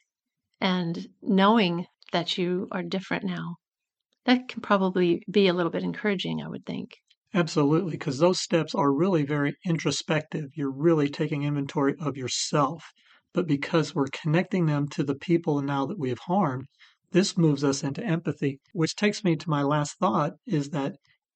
and 0.59 1.07
knowing 1.21 1.85
that 2.11 2.37
you 2.37 2.67
are 2.71 2.83
different 2.83 3.23
now, 3.23 3.57
that 4.25 4.47
can 4.47 4.61
probably 4.61 5.23
be 5.29 5.47
a 5.47 5.53
little 5.53 5.71
bit 5.71 5.83
encouraging, 5.83 6.41
I 6.41 6.49
would 6.49 6.65
think. 6.65 6.97
Absolutely, 7.33 7.91
because 7.91 8.17
those 8.17 8.41
steps 8.41 8.73
are 8.73 8.91
really 8.91 9.23
very 9.23 9.55
introspective. 9.65 10.49
You're 10.55 10.71
really 10.71 11.09
taking 11.09 11.43
inventory 11.43 11.95
of 11.99 12.17
yourself. 12.17 12.83
But 13.33 13.45
because 13.45 13.93
we're 13.93 14.07
connecting 14.07 14.65
them 14.65 14.87
to 14.89 15.03
the 15.03 15.13
people 15.15 15.61
now 15.61 15.85
that 15.85 15.99
we 15.99 16.09
have 16.09 16.19
harmed, 16.25 16.65
this 17.11 17.37
moves 17.37 17.63
us 17.63 17.83
into 17.83 18.03
empathy, 18.03 18.59
which 18.73 18.95
takes 18.95 19.23
me 19.23 19.35
to 19.35 19.49
my 19.49 19.61
last 19.61 19.99
thought 19.99 20.33
is 20.47 20.71
that 20.71 20.95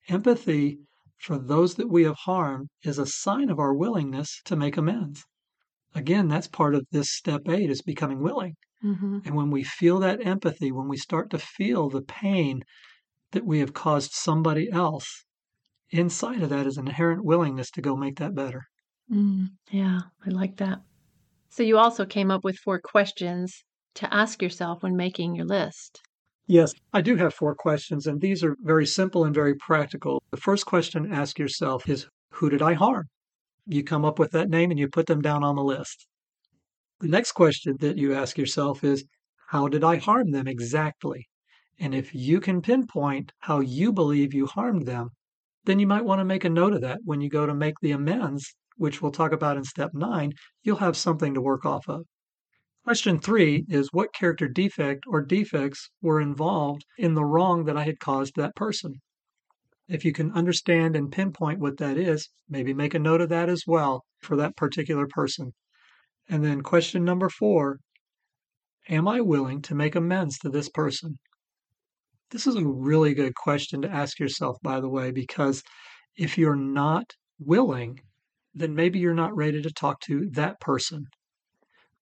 empathy 0.10 0.80
for 1.20 1.38
those 1.38 1.76
that 1.76 1.90
we 1.90 2.04
have 2.04 2.18
harmed 2.24 2.70
is 2.84 2.98
a 2.98 3.06
sign 3.06 3.50
of 3.50 3.60
our 3.60 3.74
willingness 3.74 4.42
to 4.46 4.56
make 4.56 4.78
amends. 4.78 5.24
Again, 5.94 6.28
that's 6.28 6.48
part 6.48 6.76
of 6.76 6.86
this 6.92 7.10
step 7.12 7.42
eight 7.50 7.70
is 7.70 7.82
becoming 7.82 8.22
willing. 8.22 8.56
Mm-hmm. 8.84 9.20
And 9.26 9.36
when 9.36 9.52
we 9.52 9.64
feel 9.64 10.00
that 10.00 10.26
empathy, 10.26 10.72
when 10.72 10.88
we 10.88 10.98
start 10.98 11.30
to 11.32 11.38
feel 11.38 11.90
the 11.90 12.02
pain 12.02 12.64
that 13.32 13.46
we 13.46 13.60
have 13.60 13.74
caused 13.74 14.12
somebody 14.12 14.72
else, 14.72 15.26
inside 15.90 16.42
of 16.42 16.50
that 16.50 16.66
is 16.66 16.78
an 16.78 16.88
inherent 16.88 17.24
willingness 17.24 17.70
to 17.72 17.82
go 17.82 17.96
make 17.96 18.18
that 18.18 18.34
better. 18.34 18.64
Mm, 19.12 19.50
yeah, 19.70 20.00
I 20.26 20.30
like 20.30 20.58
that. 20.58 20.82
So 21.50 21.64
you 21.64 21.78
also 21.78 22.06
came 22.06 22.32
up 22.32 22.44
with 22.44 22.58
four 22.58 22.80
questions 22.80 23.64
to 23.96 24.12
ask 24.14 24.42
yourself 24.42 24.84
when 24.84 24.96
making 24.96 25.36
your 25.36 25.46
list. 25.46 26.02
Yes, 26.48 26.74
I 26.94 27.02
do 27.02 27.18
have 27.18 27.34
four 27.34 27.56
questions, 27.56 28.08
and 28.08 28.20
these 28.20 28.44
are 28.44 28.56
very 28.62 28.86
simple 28.86 29.26
and 29.26 29.36
very 29.36 29.54
practical. 29.56 30.24
The 30.32 30.38
first 30.38 30.66
question 30.66 31.12
ask 31.12 31.38
yourself 31.38 31.88
is 31.88 32.08
Who 32.32 32.50
did 32.50 32.62
I 32.62 32.74
harm? 32.74 33.10
You 33.66 33.84
come 33.84 34.06
up 34.06 34.20
with 34.20 34.32
that 34.32 34.50
name 34.50 34.72
and 34.72 34.80
you 34.80 34.88
put 34.88 35.06
them 35.06 35.22
down 35.22 35.44
on 35.44 35.56
the 35.56 35.64
list. 35.64 36.08
The 37.00 37.08
next 37.08 37.32
question 37.32 37.78
that 37.80 37.98
you 37.98 38.14
ask 38.14 38.38
yourself 38.38 38.84
is, 38.84 39.06
how 39.50 39.68
did 39.68 39.84
I 39.84 39.98
harm 39.98 40.32
them 40.32 40.48
exactly? 40.48 41.28
And 41.80 41.96
if 41.96 42.14
you 42.14 42.40
can 42.40 42.62
pinpoint 42.62 43.34
how 43.40 43.60
you 43.60 43.92
believe 43.92 44.34
you 44.34 44.46
harmed 44.46 44.86
them, 44.86 45.10
then 45.66 45.80
you 45.80 45.88
might 45.88 46.06
want 46.06 46.20
to 46.20 46.26
make 46.26 46.46
a 46.46 46.50
note 46.50 46.74
of 46.74 46.82
that 46.82 47.00
when 47.04 47.22
you 47.22 47.30
go 47.30 47.46
to 47.46 47.54
make 47.54 47.76
the 47.82 47.92
amends, 47.92 48.56
which 48.78 49.02
we'll 49.02 49.12
talk 49.12 49.32
about 49.32 49.58
in 49.58 49.64
step 49.64 49.92
nine. 49.94 50.34
You'll 50.64 50.78
have 50.78 50.98
something 50.98 51.34
to 51.34 51.42
work 51.42 51.66
off 51.66 51.88
of. 51.88 52.06
Question 52.84 53.20
three 53.20 53.66
is 53.70 53.90
what 53.92 54.14
character 54.14 54.48
defect 54.48 55.06
or 55.08 55.22
defects 55.22 55.90
were 56.02 56.20
involved 56.20 56.84
in 56.98 57.14
the 57.14 57.26
wrong 57.26 57.66
that 57.66 57.78
I 57.78 57.84
had 57.84 58.00
caused 58.00 58.36
that 58.36 58.56
person? 58.56 59.02
If 59.92 60.06
you 60.06 60.14
can 60.14 60.32
understand 60.32 60.96
and 60.96 61.12
pinpoint 61.12 61.60
what 61.60 61.76
that 61.80 61.98
is, 61.98 62.30
maybe 62.48 62.74
make 62.74 62.94
a 62.94 63.00
note 63.00 63.20
of 63.20 63.28
that 63.28 63.50
as 63.50 63.64
well 63.68 64.06
for 64.22 64.38
that 64.38 64.56
particular 64.56 65.06
person. 65.06 65.52
And 66.30 66.46
then 66.46 66.62
question 66.62 67.04
number 67.04 67.28
four 67.28 67.78
Am 68.88 69.06
I 69.06 69.20
willing 69.20 69.62
to 69.64 69.76
make 69.76 69.96
amends 69.96 70.38
to 70.40 70.50
this 70.50 70.70
person? 70.70 71.20
This 72.30 72.48
is 72.48 72.56
a 72.56 72.66
really 72.66 73.14
good 73.14 73.36
question 73.36 73.82
to 73.82 73.92
ask 73.92 74.18
yourself, 74.18 74.56
by 74.64 74.80
the 74.80 74.88
way, 74.88 75.12
because 75.12 75.62
if 76.16 76.38
you're 76.38 76.56
not 76.56 77.12
willing, 77.38 78.00
then 78.54 78.74
maybe 78.74 78.98
you're 78.98 79.14
not 79.14 79.36
ready 79.36 79.62
to 79.62 79.74
talk 79.74 80.00
to 80.04 80.30
that 80.32 80.62
person. 80.62 81.08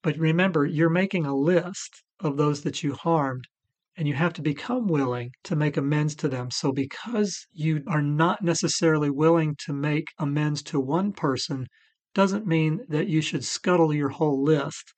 But 0.04 0.16
remember, 0.16 0.64
you're 0.64 0.92
making 0.92 1.26
a 1.26 1.36
list 1.36 2.04
of 2.20 2.38
those 2.38 2.62
that 2.62 2.84
you 2.84 2.94
harmed, 2.94 3.48
and 4.00 4.08
you 4.08 4.14
have 4.14 4.32
to 4.32 4.42
become 4.42 4.88
willing 4.88 5.30
to 5.44 5.58
make 5.58 5.76
amends 5.76 6.16
to 6.16 6.30
them. 6.30 6.50
So, 6.50 6.72
because 6.72 7.46
you 7.52 7.84
are 7.86 8.02
not 8.02 8.42
necessarily 8.42 9.10
willing 9.10 9.58
to 9.66 9.74
make 9.74 10.08
amends 10.18 10.64
to 10.64 10.80
one 10.80 11.12
person, 11.12 11.68
doesn't 12.14 12.48
mean 12.48 12.80
that 12.88 13.10
you 13.10 13.20
should 13.20 13.44
scuttle 13.44 13.94
your 13.94 14.08
whole 14.08 14.42
list 14.42 14.94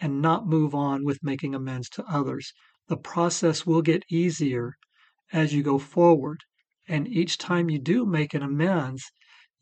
and 0.00 0.22
not 0.22 0.48
move 0.48 0.74
on 0.74 1.04
with 1.04 1.22
making 1.22 1.54
amends 1.54 1.90
to 1.90 2.04
others. 2.04 2.50
The 2.88 2.96
process 2.96 3.66
will 3.66 3.82
get 3.82 4.06
easier 4.10 4.72
as 5.34 5.52
you 5.52 5.62
go 5.62 5.78
forward. 5.78 6.38
And 6.88 7.06
each 7.06 7.36
time 7.36 7.68
you 7.68 7.78
do 7.78 8.06
make 8.06 8.32
an 8.32 8.42
amends, 8.42 9.04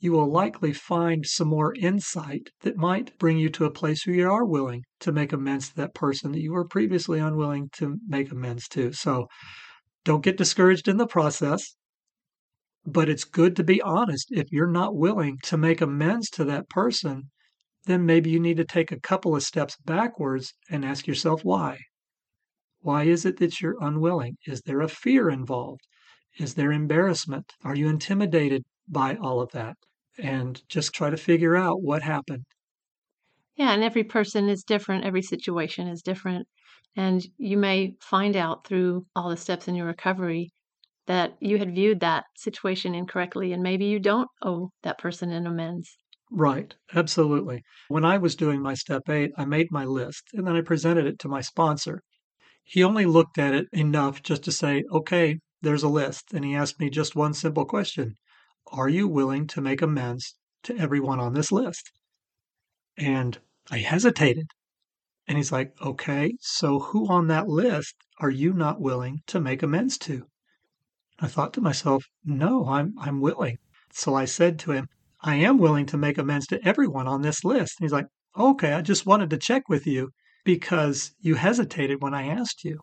you 0.01 0.13
will 0.13 0.31
likely 0.31 0.73
find 0.73 1.25
some 1.25 1.49
more 1.49 1.75
insight 1.75 2.51
that 2.61 2.77
might 2.77 3.17
bring 3.19 3.39
you 3.39 3.49
to 3.49 3.65
a 3.65 3.71
place 3.71 4.07
where 4.07 4.17
you 4.17 4.31
are 4.31 4.45
willing 4.45 4.85
to 5.01 5.13
make 5.13 5.33
amends 5.33 5.69
to 5.69 5.77
that 5.77 5.95
person 5.95 6.33
that 6.33 6.43
you 6.43 6.53
were 6.53 6.67
previously 6.67 7.19
unwilling 7.19 7.71
to 7.73 7.99
make 8.07 8.31
amends 8.31 8.69
to. 8.69 8.93
So 8.93 9.29
don't 10.05 10.25
get 10.25 10.37
discouraged 10.37 10.89
in 10.89 10.99
the 10.99 11.07
process. 11.07 11.77
But 12.85 13.09
it's 13.09 13.25
good 13.25 13.57
to 13.57 13.65
be 13.65 13.81
honest. 13.81 14.29
If 14.31 14.53
you're 14.53 14.67
not 14.67 14.95
willing 14.95 15.39
to 15.45 15.57
make 15.57 15.81
amends 15.81 16.29
to 16.31 16.45
that 16.45 16.69
person, 16.69 17.31
then 17.87 18.05
maybe 18.05 18.31
you 18.31 18.41
need 18.41 18.59
to 18.59 18.65
take 18.65 18.93
a 18.93 19.01
couple 19.01 19.35
of 19.35 19.43
steps 19.43 19.77
backwards 19.85 20.53
and 20.69 20.85
ask 20.85 21.07
yourself 21.07 21.45
why. 21.45 21.79
Why 22.81 23.05
is 23.05 23.25
it 23.25 23.39
that 23.39 23.63
you're 23.63 23.79
unwilling? 23.81 24.37
Is 24.47 24.61
there 24.63 24.83
a 24.83 24.89
fear 24.89 25.31
involved? 25.31 25.81
Is 26.39 26.55
there 26.55 26.73
embarrassment? 26.73 27.53
Are 27.63 27.75
you 27.75 27.89
intimidated 27.89 28.65
by 28.89 29.17
all 29.17 29.41
of 29.41 29.53
that? 29.53 29.77
And 30.19 30.63
just 30.69 30.95
try 30.95 31.11
to 31.11 31.17
figure 31.17 31.57
out 31.57 31.83
what 31.83 32.03
happened. 32.03 32.45
Yeah, 33.57 33.73
and 33.73 33.83
every 33.83 34.05
person 34.05 34.49
is 34.49 34.63
different, 34.63 35.05
every 35.05 35.23
situation 35.23 35.89
is 35.89 36.03
different. 36.03 36.47
And 36.97 37.27
you 37.37 37.57
may 37.57 37.97
find 38.01 38.37
out 38.37 38.67
through 38.67 39.07
all 39.17 39.29
the 39.29 39.37
steps 39.37 39.67
in 39.67 39.75
your 39.75 39.87
recovery 39.87 40.51
that 41.07 41.37
you 41.41 41.59
had 41.59 41.75
viewed 41.75 42.01
that 42.01 42.25
situation 42.37 42.95
incorrectly, 42.95 43.53
and 43.53 43.63
maybe 43.63 43.87
you 43.87 44.01
don't 44.01 44.29
owe 44.43 44.71
that 44.83 44.99
person 44.99 45.33
an 45.33 45.47
amends. 45.47 45.97
Right, 46.31 46.75
absolutely. 46.95 47.63
When 47.89 48.05
I 48.05 48.19
was 48.19 48.37
doing 48.37 48.61
my 48.61 48.75
step 48.75 49.09
eight, 49.09 49.31
I 49.39 49.45
made 49.47 49.69
my 49.71 49.85
list 49.85 50.25
and 50.35 50.47
then 50.47 50.57
I 50.57 50.61
presented 50.61 51.07
it 51.07 51.19
to 51.21 51.29
my 51.29 51.41
sponsor. 51.41 52.03
He 52.65 52.85
only 52.85 53.07
looked 53.07 53.39
at 53.39 53.55
it 53.55 53.69
enough 53.73 54.23
just 54.23 54.45
to 54.45 54.53
say, 54.53 54.85
okay, 54.93 55.39
there's 55.63 55.83
a 55.83 55.89
list. 55.89 56.35
And 56.35 56.45
he 56.45 56.55
asked 56.55 56.81
me 56.81 56.91
just 56.91 57.17
one 57.17 57.35
simple 57.35 57.65
question 57.65 58.17
Are 58.69 58.89
you 58.89 59.07
willing 59.09 59.47
to 59.49 59.61
make 59.61 59.83
amends 59.83 60.35
to 60.65 60.77
everyone 60.77 61.21
on 61.21 61.35
this 61.35 61.53
list? 61.53 61.91
And 62.97 63.39
I 63.71 63.79
hesitated. 63.79 64.47
And 65.27 65.39
he's 65.39 65.53
like, 65.53 65.73
okay, 65.81 66.35
so 66.41 66.79
who 66.79 67.09
on 67.09 67.29
that 67.29 67.49
list 67.49 67.95
are 68.21 68.31
you 68.31 68.53
not 68.53 68.81
willing 68.81 69.23
to 69.29 69.41
make 69.41 69.63
amends 69.63 69.97
to? 69.99 70.27
I 71.19 71.29
thought 71.29 71.55
to 71.55 71.61
myself, 71.61 72.05
no, 72.25 72.67
I'm, 72.67 72.95
I'm 72.99 73.21
willing. 73.21 73.59
So 73.93 74.15
I 74.15 74.25
said 74.25 74.59
to 74.61 74.73
him, 74.73 74.89
I 75.23 75.37
am 75.37 75.59
willing 75.59 75.87
to 75.87 75.97
make 75.97 76.19
amends 76.19 76.47
to 76.49 76.63
everyone 76.67 77.09
on 77.09 77.23
this 77.23 77.45
list. 77.45 77.79
And 77.79 77.85
he's 77.85 77.93
like, 77.93 78.07
okay, 78.37 78.73
I 78.73 78.83
just 78.83 79.07
wanted 79.07 79.31
to 79.31 79.39
check 79.39 79.69
with 79.69 79.87
you 79.87 80.11
because 80.45 81.13
you 81.21 81.37
hesitated 81.37 82.03
when 82.03 82.13
I 82.13 82.27
asked 82.27 82.65
you. 82.65 82.81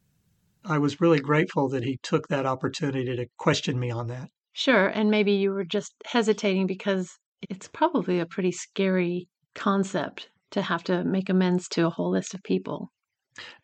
I 0.63 0.77
was 0.77 1.01
really 1.01 1.19
grateful 1.19 1.69
that 1.69 1.83
he 1.83 1.99
took 2.01 2.27
that 2.27 2.45
opportunity 2.45 3.15
to 3.15 3.27
question 3.37 3.79
me 3.79 3.91
on 3.91 4.07
that. 4.07 4.29
Sure. 4.53 4.87
And 4.87 5.11
maybe 5.11 5.33
you 5.33 5.51
were 5.51 5.65
just 5.65 5.93
hesitating 6.05 6.65
because 6.65 7.19
it's 7.49 7.67
probably 7.67 8.19
a 8.19 8.25
pretty 8.25 8.51
scary 8.53 9.27
concept 9.55 10.29
to 10.51 10.61
have 10.61 10.83
to 10.85 11.03
make 11.03 11.27
amends 11.29 11.67
to 11.69 11.85
a 11.87 11.89
whole 11.89 12.11
list 12.11 12.33
of 12.33 12.41
people. 12.43 12.93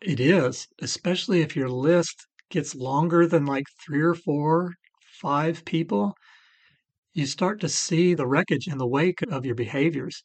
It 0.01 0.19
is, 0.19 0.67
especially 0.81 1.41
if 1.41 1.55
your 1.55 1.69
list 1.69 2.25
gets 2.49 2.73
longer 2.73 3.27
than 3.27 3.45
like 3.45 3.65
three 3.85 4.01
or 4.01 4.15
four, 4.15 4.73
five 5.21 5.65
people. 5.65 6.15
You 7.13 7.25
start 7.25 7.59
to 7.61 7.69
see 7.69 8.13
the 8.13 8.27
wreckage 8.27 8.67
in 8.67 8.77
the 8.77 8.87
wake 8.87 9.21
of 9.23 9.45
your 9.45 9.55
behaviors. 9.55 10.23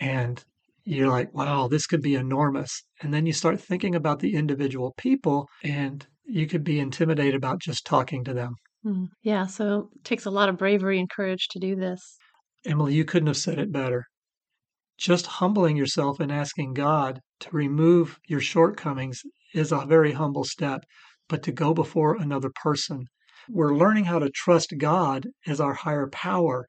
And 0.00 0.44
you're 0.84 1.08
like, 1.08 1.34
wow, 1.34 1.68
this 1.68 1.86
could 1.86 2.02
be 2.02 2.14
enormous. 2.16 2.84
And 3.02 3.14
then 3.14 3.26
you 3.26 3.32
start 3.34 3.60
thinking 3.60 3.94
about 3.94 4.20
the 4.20 4.34
individual 4.34 4.94
people, 4.98 5.48
and 5.62 6.06
you 6.26 6.46
could 6.46 6.64
be 6.64 6.80
intimidated 6.80 7.34
about 7.36 7.60
just 7.60 7.86
talking 7.86 8.24
to 8.24 8.34
them. 8.34 8.54
Mm, 8.84 9.08
yeah, 9.22 9.46
so 9.46 9.90
it 9.94 10.04
takes 10.04 10.26
a 10.26 10.30
lot 10.30 10.48
of 10.48 10.58
bravery 10.58 10.98
and 10.98 11.08
courage 11.08 11.48
to 11.48 11.58
do 11.58 11.76
this. 11.76 12.18
Emily, 12.64 12.94
you 12.94 13.04
couldn't 13.04 13.28
have 13.28 13.36
said 13.36 13.58
it 13.58 13.72
better. 13.72 14.06
Just 14.98 15.26
humbling 15.26 15.76
yourself 15.76 16.20
and 16.20 16.30
asking 16.30 16.74
God 16.74 17.20
to 17.40 17.50
remove 17.50 18.18
your 18.28 18.40
shortcomings 18.40 19.22
is 19.54 19.72
a 19.72 19.84
very 19.86 20.12
humble 20.12 20.44
step, 20.44 20.84
but 21.28 21.42
to 21.44 21.52
go 21.52 21.74
before 21.74 22.16
another 22.16 22.50
person. 22.62 23.06
We're 23.48 23.74
learning 23.74 24.04
how 24.04 24.18
to 24.20 24.30
trust 24.30 24.74
God 24.78 25.26
as 25.46 25.60
our 25.60 25.74
higher 25.74 26.08
power. 26.08 26.66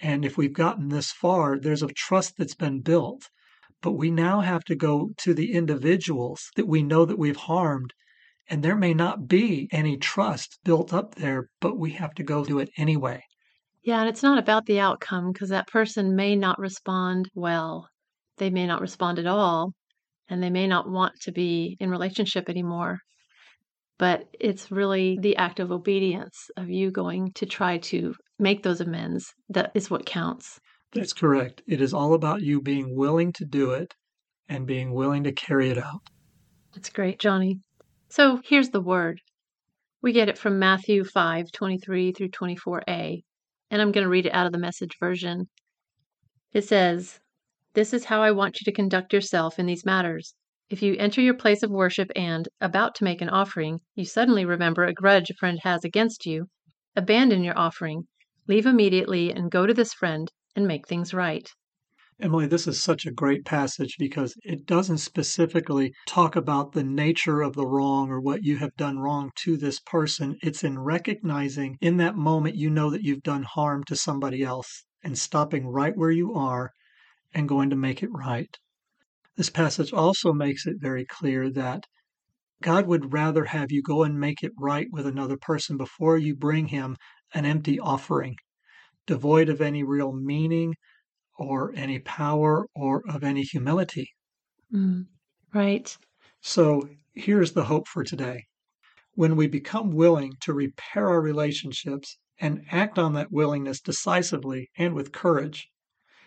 And 0.00 0.24
if 0.24 0.36
we've 0.36 0.52
gotten 0.52 0.88
this 0.88 1.12
far, 1.12 1.58
there's 1.58 1.82
a 1.82 1.88
trust 1.88 2.34
that's 2.36 2.54
been 2.54 2.80
built. 2.80 3.28
But 3.80 3.92
we 3.92 4.10
now 4.10 4.40
have 4.40 4.64
to 4.64 4.74
go 4.74 5.10
to 5.18 5.34
the 5.34 5.52
individuals 5.52 6.50
that 6.56 6.66
we 6.66 6.82
know 6.82 7.04
that 7.04 7.18
we've 7.18 7.36
harmed. 7.36 7.94
And 8.50 8.62
there 8.62 8.76
may 8.76 8.94
not 8.94 9.28
be 9.28 9.68
any 9.72 9.96
trust 9.96 10.58
built 10.64 10.92
up 10.92 11.16
there, 11.16 11.48
but 11.60 11.78
we 11.78 11.92
have 11.92 12.14
to 12.14 12.22
go 12.22 12.44
do 12.44 12.58
it 12.58 12.70
anyway. 12.78 13.22
Yeah, 13.82 14.00
and 14.00 14.08
it's 14.08 14.22
not 14.22 14.38
about 14.38 14.66
the 14.66 14.80
outcome 14.80 15.32
because 15.32 15.50
that 15.50 15.68
person 15.68 16.16
may 16.16 16.34
not 16.34 16.58
respond 16.58 17.28
well. 17.34 17.88
They 18.38 18.50
may 18.50 18.66
not 18.66 18.80
respond 18.80 19.18
at 19.18 19.26
all, 19.26 19.72
and 20.28 20.42
they 20.42 20.50
may 20.50 20.66
not 20.66 20.90
want 20.90 21.14
to 21.22 21.32
be 21.32 21.76
in 21.80 21.90
relationship 21.90 22.48
anymore. 22.48 22.98
But 23.98 24.24
it's 24.38 24.70
really 24.70 25.18
the 25.20 25.36
act 25.36 25.58
of 25.58 25.72
obedience 25.72 26.36
of 26.56 26.70
you 26.70 26.90
going 26.90 27.32
to 27.34 27.46
try 27.46 27.78
to 27.78 28.14
make 28.38 28.62
those 28.62 28.80
amends 28.80 29.32
that 29.48 29.72
is 29.74 29.90
what 29.90 30.06
counts. 30.06 30.60
That's 30.92 31.12
correct. 31.12 31.62
It 31.66 31.80
is 31.80 31.92
all 31.92 32.14
about 32.14 32.42
you 32.42 32.62
being 32.62 32.96
willing 32.96 33.32
to 33.34 33.44
do 33.44 33.72
it 33.72 33.94
and 34.48 34.66
being 34.66 34.94
willing 34.94 35.24
to 35.24 35.32
carry 35.32 35.70
it 35.70 35.78
out. 35.78 36.00
That's 36.74 36.90
great, 36.90 37.18
Johnny. 37.18 37.60
So 38.10 38.40
here's 38.42 38.70
the 38.70 38.80
word. 38.80 39.20
We 40.00 40.14
get 40.14 40.30
it 40.30 40.38
from 40.38 40.58
Matthew 40.58 41.04
5 41.04 41.52
23 41.52 42.12
through 42.12 42.30
24a, 42.30 43.22
and 43.70 43.82
I'm 43.82 43.92
going 43.92 44.04
to 44.04 44.08
read 44.08 44.24
it 44.24 44.34
out 44.34 44.46
of 44.46 44.52
the 44.52 44.58
message 44.58 44.96
version. 44.98 45.50
It 46.52 46.62
says, 46.62 47.20
This 47.74 47.92
is 47.92 48.06
how 48.06 48.22
I 48.22 48.30
want 48.30 48.60
you 48.60 48.64
to 48.64 48.72
conduct 48.72 49.12
yourself 49.12 49.58
in 49.58 49.66
these 49.66 49.84
matters. 49.84 50.34
If 50.70 50.80
you 50.80 50.96
enter 50.96 51.20
your 51.20 51.34
place 51.34 51.62
of 51.62 51.70
worship 51.70 52.10
and, 52.16 52.48
about 52.62 52.94
to 52.94 53.04
make 53.04 53.20
an 53.20 53.28
offering, 53.28 53.80
you 53.94 54.06
suddenly 54.06 54.46
remember 54.46 54.84
a 54.84 54.94
grudge 54.94 55.28
a 55.28 55.34
friend 55.34 55.60
has 55.64 55.84
against 55.84 56.24
you, 56.24 56.48
abandon 56.96 57.44
your 57.44 57.58
offering, 57.58 58.08
leave 58.46 58.64
immediately, 58.64 59.32
and 59.32 59.50
go 59.50 59.66
to 59.66 59.74
this 59.74 59.92
friend 59.92 60.32
and 60.56 60.66
make 60.66 60.88
things 60.88 61.12
right. 61.12 61.46
Emily, 62.20 62.48
this 62.48 62.66
is 62.66 62.82
such 62.82 63.06
a 63.06 63.12
great 63.12 63.44
passage 63.44 63.94
because 63.96 64.34
it 64.42 64.66
doesn't 64.66 64.98
specifically 64.98 65.94
talk 66.04 66.34
about 66.34 66.72
the 66.72 66.82
nature 66.82 67.42
of 67.42 67.54
the 67.54 67.64
wrong 67.64 68.10
or 68.10 68.20
what 68.20 68.42
you 68.42 68.56
have 68.56 68.74
done 68.74 68.98
wrong 68.98 69.30
to 69.36 69.56
this 69.56 69.78
person. 69.78 70.36
It's 70.42 70.64
in 70.64 70.80
recognizing 70.80 71.78
in 71.80 71.96
that 71.98 72.16
moment 72.16 72.56
you 72.56 72.70
know 72.70 72.90
that 72.90 73.04
you've 73.04 73.22
done 73.22 73.44
harm 73.44 73.84
to 73.84 73.94
somebody 73.94 74.42
else 74.42 74.84
and 75.04 75.16
stopping 75.16 75.68
right 75.68 75.96
where 75.96 76.10
you 76.10 76.34
are 76.34 76.72
and 77.32 77.48
going 77.48 77.70
to 77.70 77.76
make 77.76 78.02
it 78.02 78.10
right. 78.10 78.52
This 79.36 79.50
passage 79.50 79.92
also 79.92 80.32
makes 80.32 80.66
it 80.66 80.80
very 80.80 81.04
clear 81.04 81.48
that 81.50 81.84
God 82.60 82.88
would 82.88 83.12
rather 83.12 83.44
have 83.44 83.70
you 83.70 83.80
go 83.80 84.02
and 84.02 84.18
make 84.18 84.42
it 84.42 84.50
right 84.58 84.88
with 84.90 85.06
another 85.06 85.36
person 85.36 85.76
before 85.76 86.18
you 86.18 86.34
bring 86.34 86.66
him 86.66 86.96
an 87.32 87.44
empty 87.44 87.78
offering, 87.78 88.34
devoid 89.06 89.48
of 89.48 89.60
any 89.60 89.84
real 89.84 90.12
meaning 90.12 90.74
or 91.38 91.72
any 91.74 92.00
power 92.00 92.66
or 92.74 93.02
of 93.08 93.22
any 93.24 93.42
humility. 93.42 94.10
Mm, 94.74 95.06
right. 95.54 95.96
So 96.40 96.88
here's 97.14 97.52
the 97.52 97.64
hope 97.64 97.88
for 97.88 98.04
today. 98.04 98.44
When 99.14 99.36
we 99.36 99.46
become 99.46 99.90
willing 99.90 100.34
to 100.42 100.52
repair 100.52 101.08
our 101.08 101.20
relationships 101.20 102.18
and 102.40 102.64
act 102.70 102.98
on 102.98 103.14
that 103.14 103.32
willingness 103.32 103.80
decisively 103.80 104.70
and 104.76 104.94
with 104.94 105.12
courage, 105.12 105.68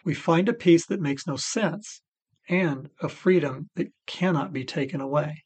we 0.04 0.14
find 0.14 0.50
a 0.50 0.54
peace 0.54 0.86
that 0.88 1.00
makes 1.00 1.28
no 1.28 1.36
sense 1.38 2.02
and 2.50 2.90
a 3.02 3.08
freedom 3.08 3.70
that 3.76 3.88
cannot 4.08 4.52
be 4.52 4.66
taken 4.66 5.00
away. 5.00 5.44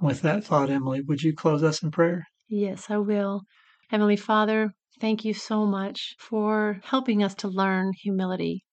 with 0.00 0.22
that 0.22 0.44
thought, 0.44 0.70
Emily, 0.70 1.00
would 1.00 1.22
you 1.22 1.34
close 1.34 1.62
us 1.62 1.82
in 1.82 1.90
prayer? 1.90 2.26
Yes, 2.48 2.90
I 2.90 2.98
will. 2.98 3.42
Heavenly 3.88 4.16
Father, 4.16 4.72
thank 5.00 5.24
you 5.24 5.34
so 5.34 5.66
much 5.66 6.14
for 6.18 6.80
helping 6.84 7.22
us 7.22 7.34
to 7.36 7.48
learn 7.48 7.92
humility, 8.02 8.64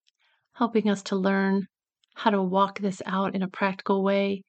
helping 0.53 0.89
us 0.89 1.03
to 1.03 1.15
learn 1.15 1.67
how 2.15 2.29
to 2.29 2.41
walk 2.41 2.79
this 2.79 3.01
out 3.05 3.35
in 3.35 3.43
a 3.43 3.49
practical 3.49 4.03
way. 4.03 4.43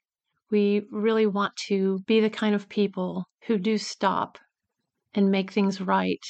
We 0.51 0.87
really 0.91 1.27
want 1.27 1.57
to 1.69 2.01
be 2.07 2.21
the 2.21 2.31
kind 2.31 2.55
of 2.55 2.69
people 2.69 3.25
who 3.47 3.59
do 3.59 3.79
stop 3.79 4.39
and 5.15 5.31
make 5.31 5.51
things 5.51 5.81
right. 5.81 6.21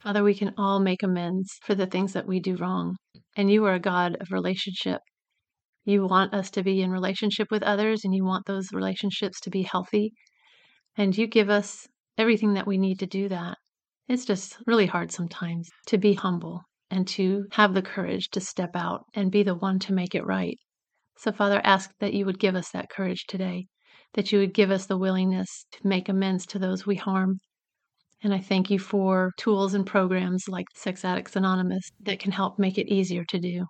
Father, 0.00 0.22
we 0.22 0.34
can 0.34 0.54
all 0.56 0.78
make 0.78 1.02
amends 1.02 1.58
for 1.62 1.74
the 1.74 1.86
things 1.86 2.12
that 2.12 2.26
we 2.26 2.40
do 2.40 2.56
wrong. 2.56 2.96
And 3.36 3.50
you 3.50 3.64
are 3.64 3.74
a 3.74 3.80
God 3.80 4.16
of 4.20 4.30
relationship. 4.30 5.00
You 5.84 6.06
want 6.06 6.32
us 6.32 6.50
to 6.52 6.62
be 6.62 6.80
in 6.80 6.90
relationship 6.90 7.48
with 7.50 7.62
others 7.62 8.04
and 8.04 8.14
you 8.14 8.24
want 8.24 8.46
those 8.46 8.72
relationships 8.72 9.40
to 9.40 9.50
be 9.50 9.62
healthy. 9.62 10.12
And 10.96 11.16
you 11.16 11.26
give 11.26 11.50
us 11.50 11.86
everything 12.16 12.54
that 12.54 12.66
we 12.66 12.78
need 12.78 12.98
to 13.00 13.06
do 13.06 13.28
that. 13.28 13.58
It's 14.08 14.24
just 14.24 14.58
really 14.66 14.86
hard 14.86 15.10
sometimes 15.10 15.68
to 15.86 15.98
be 15.98 16.14
humble 16.14 16.62
and 16.90 17.06
to 17.08 17.46
have 17.52 17.74
the 17.74 17.82
courage 17.82 18.28
to 18.30 18.40
step 18.40 18.70
out 18.74 19.04
and 19.14 19.32
be 19.32 19.42
the 19.42 19.54
one 19.54 19.78
to 19.80 19.92
make 19.92 20.14
it 20.14 20.24
right. 20.24 20.56
So, 21.18 21.32
Father, 21.32 21.60
ask 21.64 21.90
that 21.98 22.14
you 22.14 22.26
would 22.26 22.38
give 22.38 22.54
us 22.54 22.70
that 22.70 22.90
courage 22.90 23.24
today, 23.26 23.66
that 24.12 24.30
you 24.30 24.38
would 24.38 24.54
give 24.54 24.70
us 24.70 24.86
the 24.86 24.98
willingness 24.98 25.66
to 25.72 25.86
make 25.86 26.08
amends 26.08 26.46
to 26.46 26.58
those 26.58 26.86
we 26.86 26.96
harm. 26.96 27.40
And 28.22 28.32
I 28.32 28.38
thank 28.38 28.70
you 28.70 28.78
for 28.78 29.32
tools 29.38 29.74
and 29.74 29.86
programs 29.86 30.44
like 30.48 30.66
Sex 30.74 31.04
Addicts 31.04 31.36
Anonymous 31.36 31.90
that 32.00 32.18
can 32.18 32.32
help 32.32 32.58
make 32.58 32.78
it 32.78 32.92
easier 32.92 33.24
to 33.24 33.38
do. 33.38 33.66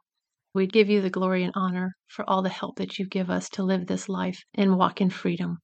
We 0.54 0.66
give 0.66 0.88
you 0.88 1.00
the 1.00 1.10
glory 1.10 1.44
and 1.44 1.52
honor 1.54 1.92
for 2.08 2.28
all 2.28 2.42
the 2.42 2.48
help 2.48 2.76
that 2.76 2.98
you 2.98 3.06
give 3.06 3.30
us 3.30 3.48
to 3.50 3.62
live 3.62 3.86
this 3.86 4.08
life 4.08 4.42
and 4.54 4.76
walk 4.76 5.00
in 5.00 5.10
freedom. 5.10 5.58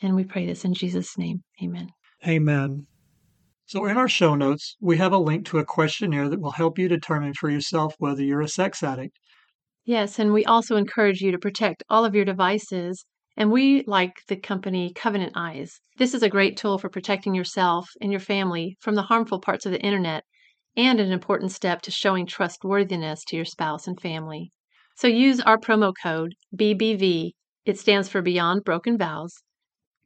And 0.00 0.14
we 0.14 0.24
pray 0.24 0.46
this 0.46 0.64
in 0.64 0.74
Jesus' 0.74 1.18
name. 1.18 1.42
Amen. 1.62 1.88
Amen. 2.26 2.86
So, 3.68 3.84
in 3.84 3.98
our 3.98 4.08
show 4.08 4.34
notes, 4.34 4.76
we 4.80 4.96
have 4.96 5.12
a 5.12 5.18
link 5.18 5.44
to 5.48 5.58
a 5.58 5.64
questionnaire 5.64 6.30
that 6.30 6.40
will 6.40 6.52
help 6.52 6.78
you 6.78 6.88
determine 6.88 7.34
for 7.34 7.50
yourself 7.50 7.94
whether 7.98 8.22
you're 8.22 8.40
a 8.40 8.48
sex 8.48 8.82
addict. 8.82 9.18
Yes, 9.84 10.18
and 10.18 10.32
we 10.32 10.46
also 10.46 10.76
encourage 10.76 11.20
you 11.20 11.32
to 11.32 11.38
protect 11.38 11.82
all 11.90 12.06
of 12.06 12.14
your 12.14 12.24
devices. 12.24 13.04
And 13.36 13.52
we 13.52 13.84
like 13.86 14.22
the 14.26 14.36
company 14.36 14.90
Covenant 14.94 15.34
Eyes. 15.36 15.80
This 15.98 16.14
is 16.14 16.22
a 16.22 16.30
great 16.30 16.56
tool 16.56 16.78
for 16.78 16.88
protecting 16.88 17.34
yourself 17.34 17.90
and 18.00 18.10
your 18.10 18.22
family 18.22 18.78
from 18.80 18.94
the 18.94 19.02
harmful 19.02 19.38
parts 19.38 19.66
of 19.66 19.72
the 19.72 19.82
internet 19.82 20.24
and 20.74 20.98
an 20.98 21.12
important 21.12 21.52
step 21.52 21.82
to 21.82 21.90
showing 21.90 22.24
trustworthiness 22.24 23.22
to 23.26 23.36
your 23.36 23.44
spouse 23.44 23.86
and 23.86 24.00
family. 24.00 24.50
So 24.96 25.08
use 25.08 25.40
our 25.40 25.58
promo 25.58 25.92
code 26.02 26.32
BBV. 26.56 27.32
It 27.66 27.78
stands 27.78 28.08
for 28.08 28.22
Beyond 28.22 28.64
Broken 28.64 28.96
Vows. 28.96 29.34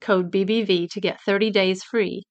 Code 0.00 0.32
BBV 0.32 0.90
to 0.90 1.00
get 1.00 1.20
30 1.20 1.52
days 1.52 1.84
free. 1.84 2.24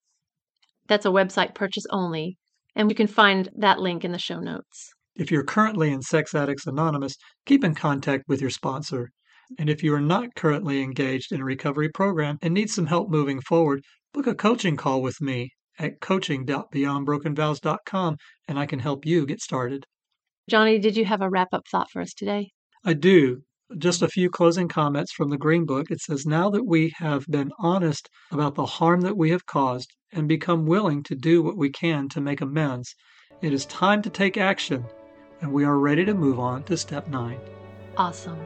That's 0.91 1.06
a 1.06 1.10
website 1.10 1.56
purchase 1.56 1.86
only, 1.91 2.38
and 2.75 2.89
you 2.89 2.95
can 2.95 3.08
find 3.08 3.47
that 3.56 3.80
link 3.80 4.04
in 4.04 4.12
the 4.12 4.19
show 4.19 4.41
notes. 4.41 4.91
If 5.15 5.32
you're 5.32 5.45
currently 5.45 5.89
in 5.89 6.01
Sex 6.01 6.36
Addicts 6.36 6.67
Anonymous, 6.67 7.15
keep 7.45 7.63
in 7.63 7.75
contact 7.75 8.25
with 8.27 8.41
your 8.41 8.49
sponsor. 8.49 9.10
And 9.58 9.69
if 9.69 9.84
you 9.84 9.93
are 9.93 10.01
not 10.01 10.36
currently 10.36 10.82
engaged 10.82 11.32
in 11.32 11.39
a 11.39 11.45
recovery 11.45 11.88
program 11.88 12.39
and 12.41 12.54
need 12.54 12.69
some 12.69 12.88
help 12.88 13.10
moving 13.10 13.39
forward, 13.39 13.86
book 14.13 14.27
a 14.27 14.36
coaching 14.36 14.75
call 14.75 15.01
with 15.01 15.21
me 15.21 15.51
at 15.80 16.01
coaching.beyondbrokenvows.com 16.01 18.17
and 18.49 18.60
I 18.60 18.65
can 18.65 18.80
help 18.80 19.06
you 19.06 19.25
get 19.25 19.39
started. 19.39 19.86
Johnny, 20.49 20.77
did 20.77 20.97
you 20.97 21.06
have 21.06 21.21
a 21.21 21.30
wrap 21.30 21.54
up 21.54 21.63
thought 21.71 21.89
for 21.89 22.01
us 22.01 22.13
today? 22.13 22.51
I 22.84 22.95
do. 22.95 23.43
Just 23.78 24.02
a 24.02 24.08
few 24.08 24.30
closing 24.30 24.68
comments 24.68 25.14
from 25.14 25.30
the 25.30 25.38
Green 25.38 25.66
Book. 25.66 25.92
It 25.92 26.02
says, 26.02 26.26
Now 26.26 26.50
that 26.50 26.66
we 26.66 26.94
have 26.98 27.26
been 27.28 27.52
honest 27.60 28.10
about 28.32 28.56
the 28.56 28.66
harm 28.66 29.02
that 29.02 29.16
we 29.16 29.30
have 29.32 29.46
caused 29.46 29.94
and 30.12 30.28
become 30.28 30.66
willing 30.66 31.04
to 31.04 31.16
do 31.16 31.42
what 31.42 31.56
we 31.56 31.70
can 31.70 32.10
to 32.10 32.20
make 32.20 32.42
amends, 32.42 32.94
it 33.42 33.54
is 33.54 33.66
time 33.68 34.02
to 34.02 34.10
take 34.10 34.38
action, 34.38 34.86
and 35.42 35.54
we 35.54 35.64
are 35.64 35.80
ready 35.80 36.04
to 36.06 36.14
move 36.14 36.40
on 36.40 36.64
to 36.64 36.76
step 36.76 37.08
nine. 37.08 37.40
Awesome. 37.98 38.40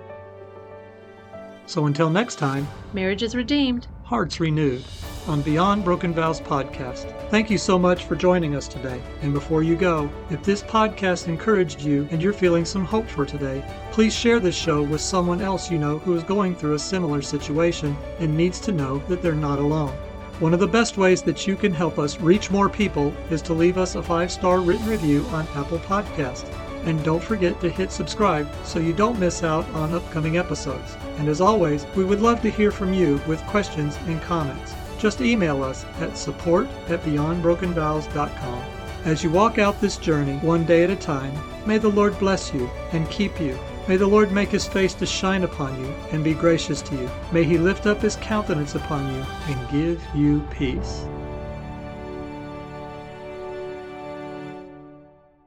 So 1.65 1.87
until 1.87 2.09
next 2.09 2.35
time, 2.35 2.67
marriage 2.93 3.23
is 3.23 3.35
redeemed, 3.35 3.87
hearts 4.05 4.39
renewed 4.39 4.83
on 5.27 5.41
Beyond 5.41 5.83
Broken 5.83 6.13
Vows 6.13 6.39
podcast. 6.39 7.11
Thank 7.31 7.49
you 7.49 7.57
so 7.57 7.79
much 7.79 8.05
for 8.05 8.15
joining 8.15 8.55
us 8.55 8.67
today. 8.67 9.01
And 9.23 9.33
before 9.33 9.63
you 9.63 9.75
go, 9.75 10.07
if 10.29 10.43
this 10.43 10.61
podcast 10.61 11.27
encouraged 11.27 11.81
you 11.81 12.07
and 12.11 12.21
you're 12.21 12.31
feeling 12.31 12.65
some 12.65 12.85
hope 12.85 13.07
for 13.07 13.25
today, 13.25 13.65
please 13.91 14.13
share 14.13 14.39
this 14.39 14.55
show 14.55 14.83
with 14.83 15.01
someone 15.01 15.41
else 15.41 15.71
you 15.71 15.79
know 15.79 15.97
who 15.97 16.15
is 16.15 16.23
going 16.23 16.55
through 16.55 16.75
a 16.75 16.79
similar 16.79 17.23
situation 17.23 17.97
and 18.19 18.37
needs 18.37 18.59
to 18.59 18.71
know 18.71 18.99
that 19.07 19.23
they're 19.23 19.33
not 19.33 19.57
alone. 19.57 19.97
One 20.39 20.53
of 20.53 20.59
the 20.59 20.67
best 20.67 20.97
ways 20.97 21.23
that 21.23 21.47
you 21.47 21.55
can 21.55 21.73
help 21.73 21.97
us 21.97 22.19
reach 22.19 22.51
more 22.51 22.69
people 22.69 23.11
is 23.31 23.41
to 23.43 23.53
leave 23.53 23.79
us 23.79 23.95
a 23.95 24.03
five 24.03 24.31
star 24.31 24.59
written 24.59 24.85
review 24.85 25.25
on 25.31 25.47
Apple 25.55 25.79
Podcast. 25.79 26.45
And 26.85 27.03
don't 27.03 27.23
forget 27.23 27.59
to 27.61 27.69
hit 27.69 27.91
subscribe 27.91 28.47
so 28.63 28.79
you 28.79 28.93
don't 28.93 29.19
miss 29.19 29.43
out 29.43 29.67
on 29.71 29.93
upcoming 29.93 30.37
episodes. 30.37 30.95
And 31.17 31.27
as 31.27 31.41
always, 31.41 31.85
we 31.95 32.05
would 32.05 32.21
love 32.21 32.41
to 32.41 32.49
hear 32.49 32.71
from 32.71 32.93
you 32.93 33.19
with 33.27 33.41
questions 33.47 33.97
and 34.07 34.21
comments. 34.21 34.73
Just 34.97 35.21
email 35.21 35.63
us 35.63 35.83
at 35.99 36.17
support 36.17 36.67
at 36.87 37.01
beyondbrokenvows.com. 37.03 38.63
As 39.03 39.23
you 39.23 39.29
walk 39.29 39.59
out 39.59 39.79
this 39.81 39.97
journey 39.97 40.37
one 40.37 40.65
day 40.65 40.83
at 40.83 40.89
a 40.89 40.95
time, 40.95 41.33
may 41.65 41.77
the 41.77 41.89
Lord 41.89 42.17
bless 42.17 42.53
you 42.53 42.69
and 42.91 43.09
keep 43.09 43.39
you. 43.39 43.57
May 43.87 43.97
the 43.97 44.07
Lord 44.07 44.31
make 44.31 44.49
his 44.49 44.65
face 44.65 44.95
to 44.95 45.05
shine 45.05 45.43
upon 45.43 45.79
you 45.79 45.93
and 46.11 46.23
be 46.23 46.33
gracious 46.33 46.81
to 46.83 46.95
you. 46.95 47.09
May 47.31 47.43
he 47.43 47.59
lift 47.59 47.85
up 47.85 48.01
his 48.01 48.15
countenance 48.15 48.73
upon 48.73 49.13
you 49.13 49.23
and 49.47 49.69
give 49.69 50.03
you 50.15 50.39
peace. 50.49 51.05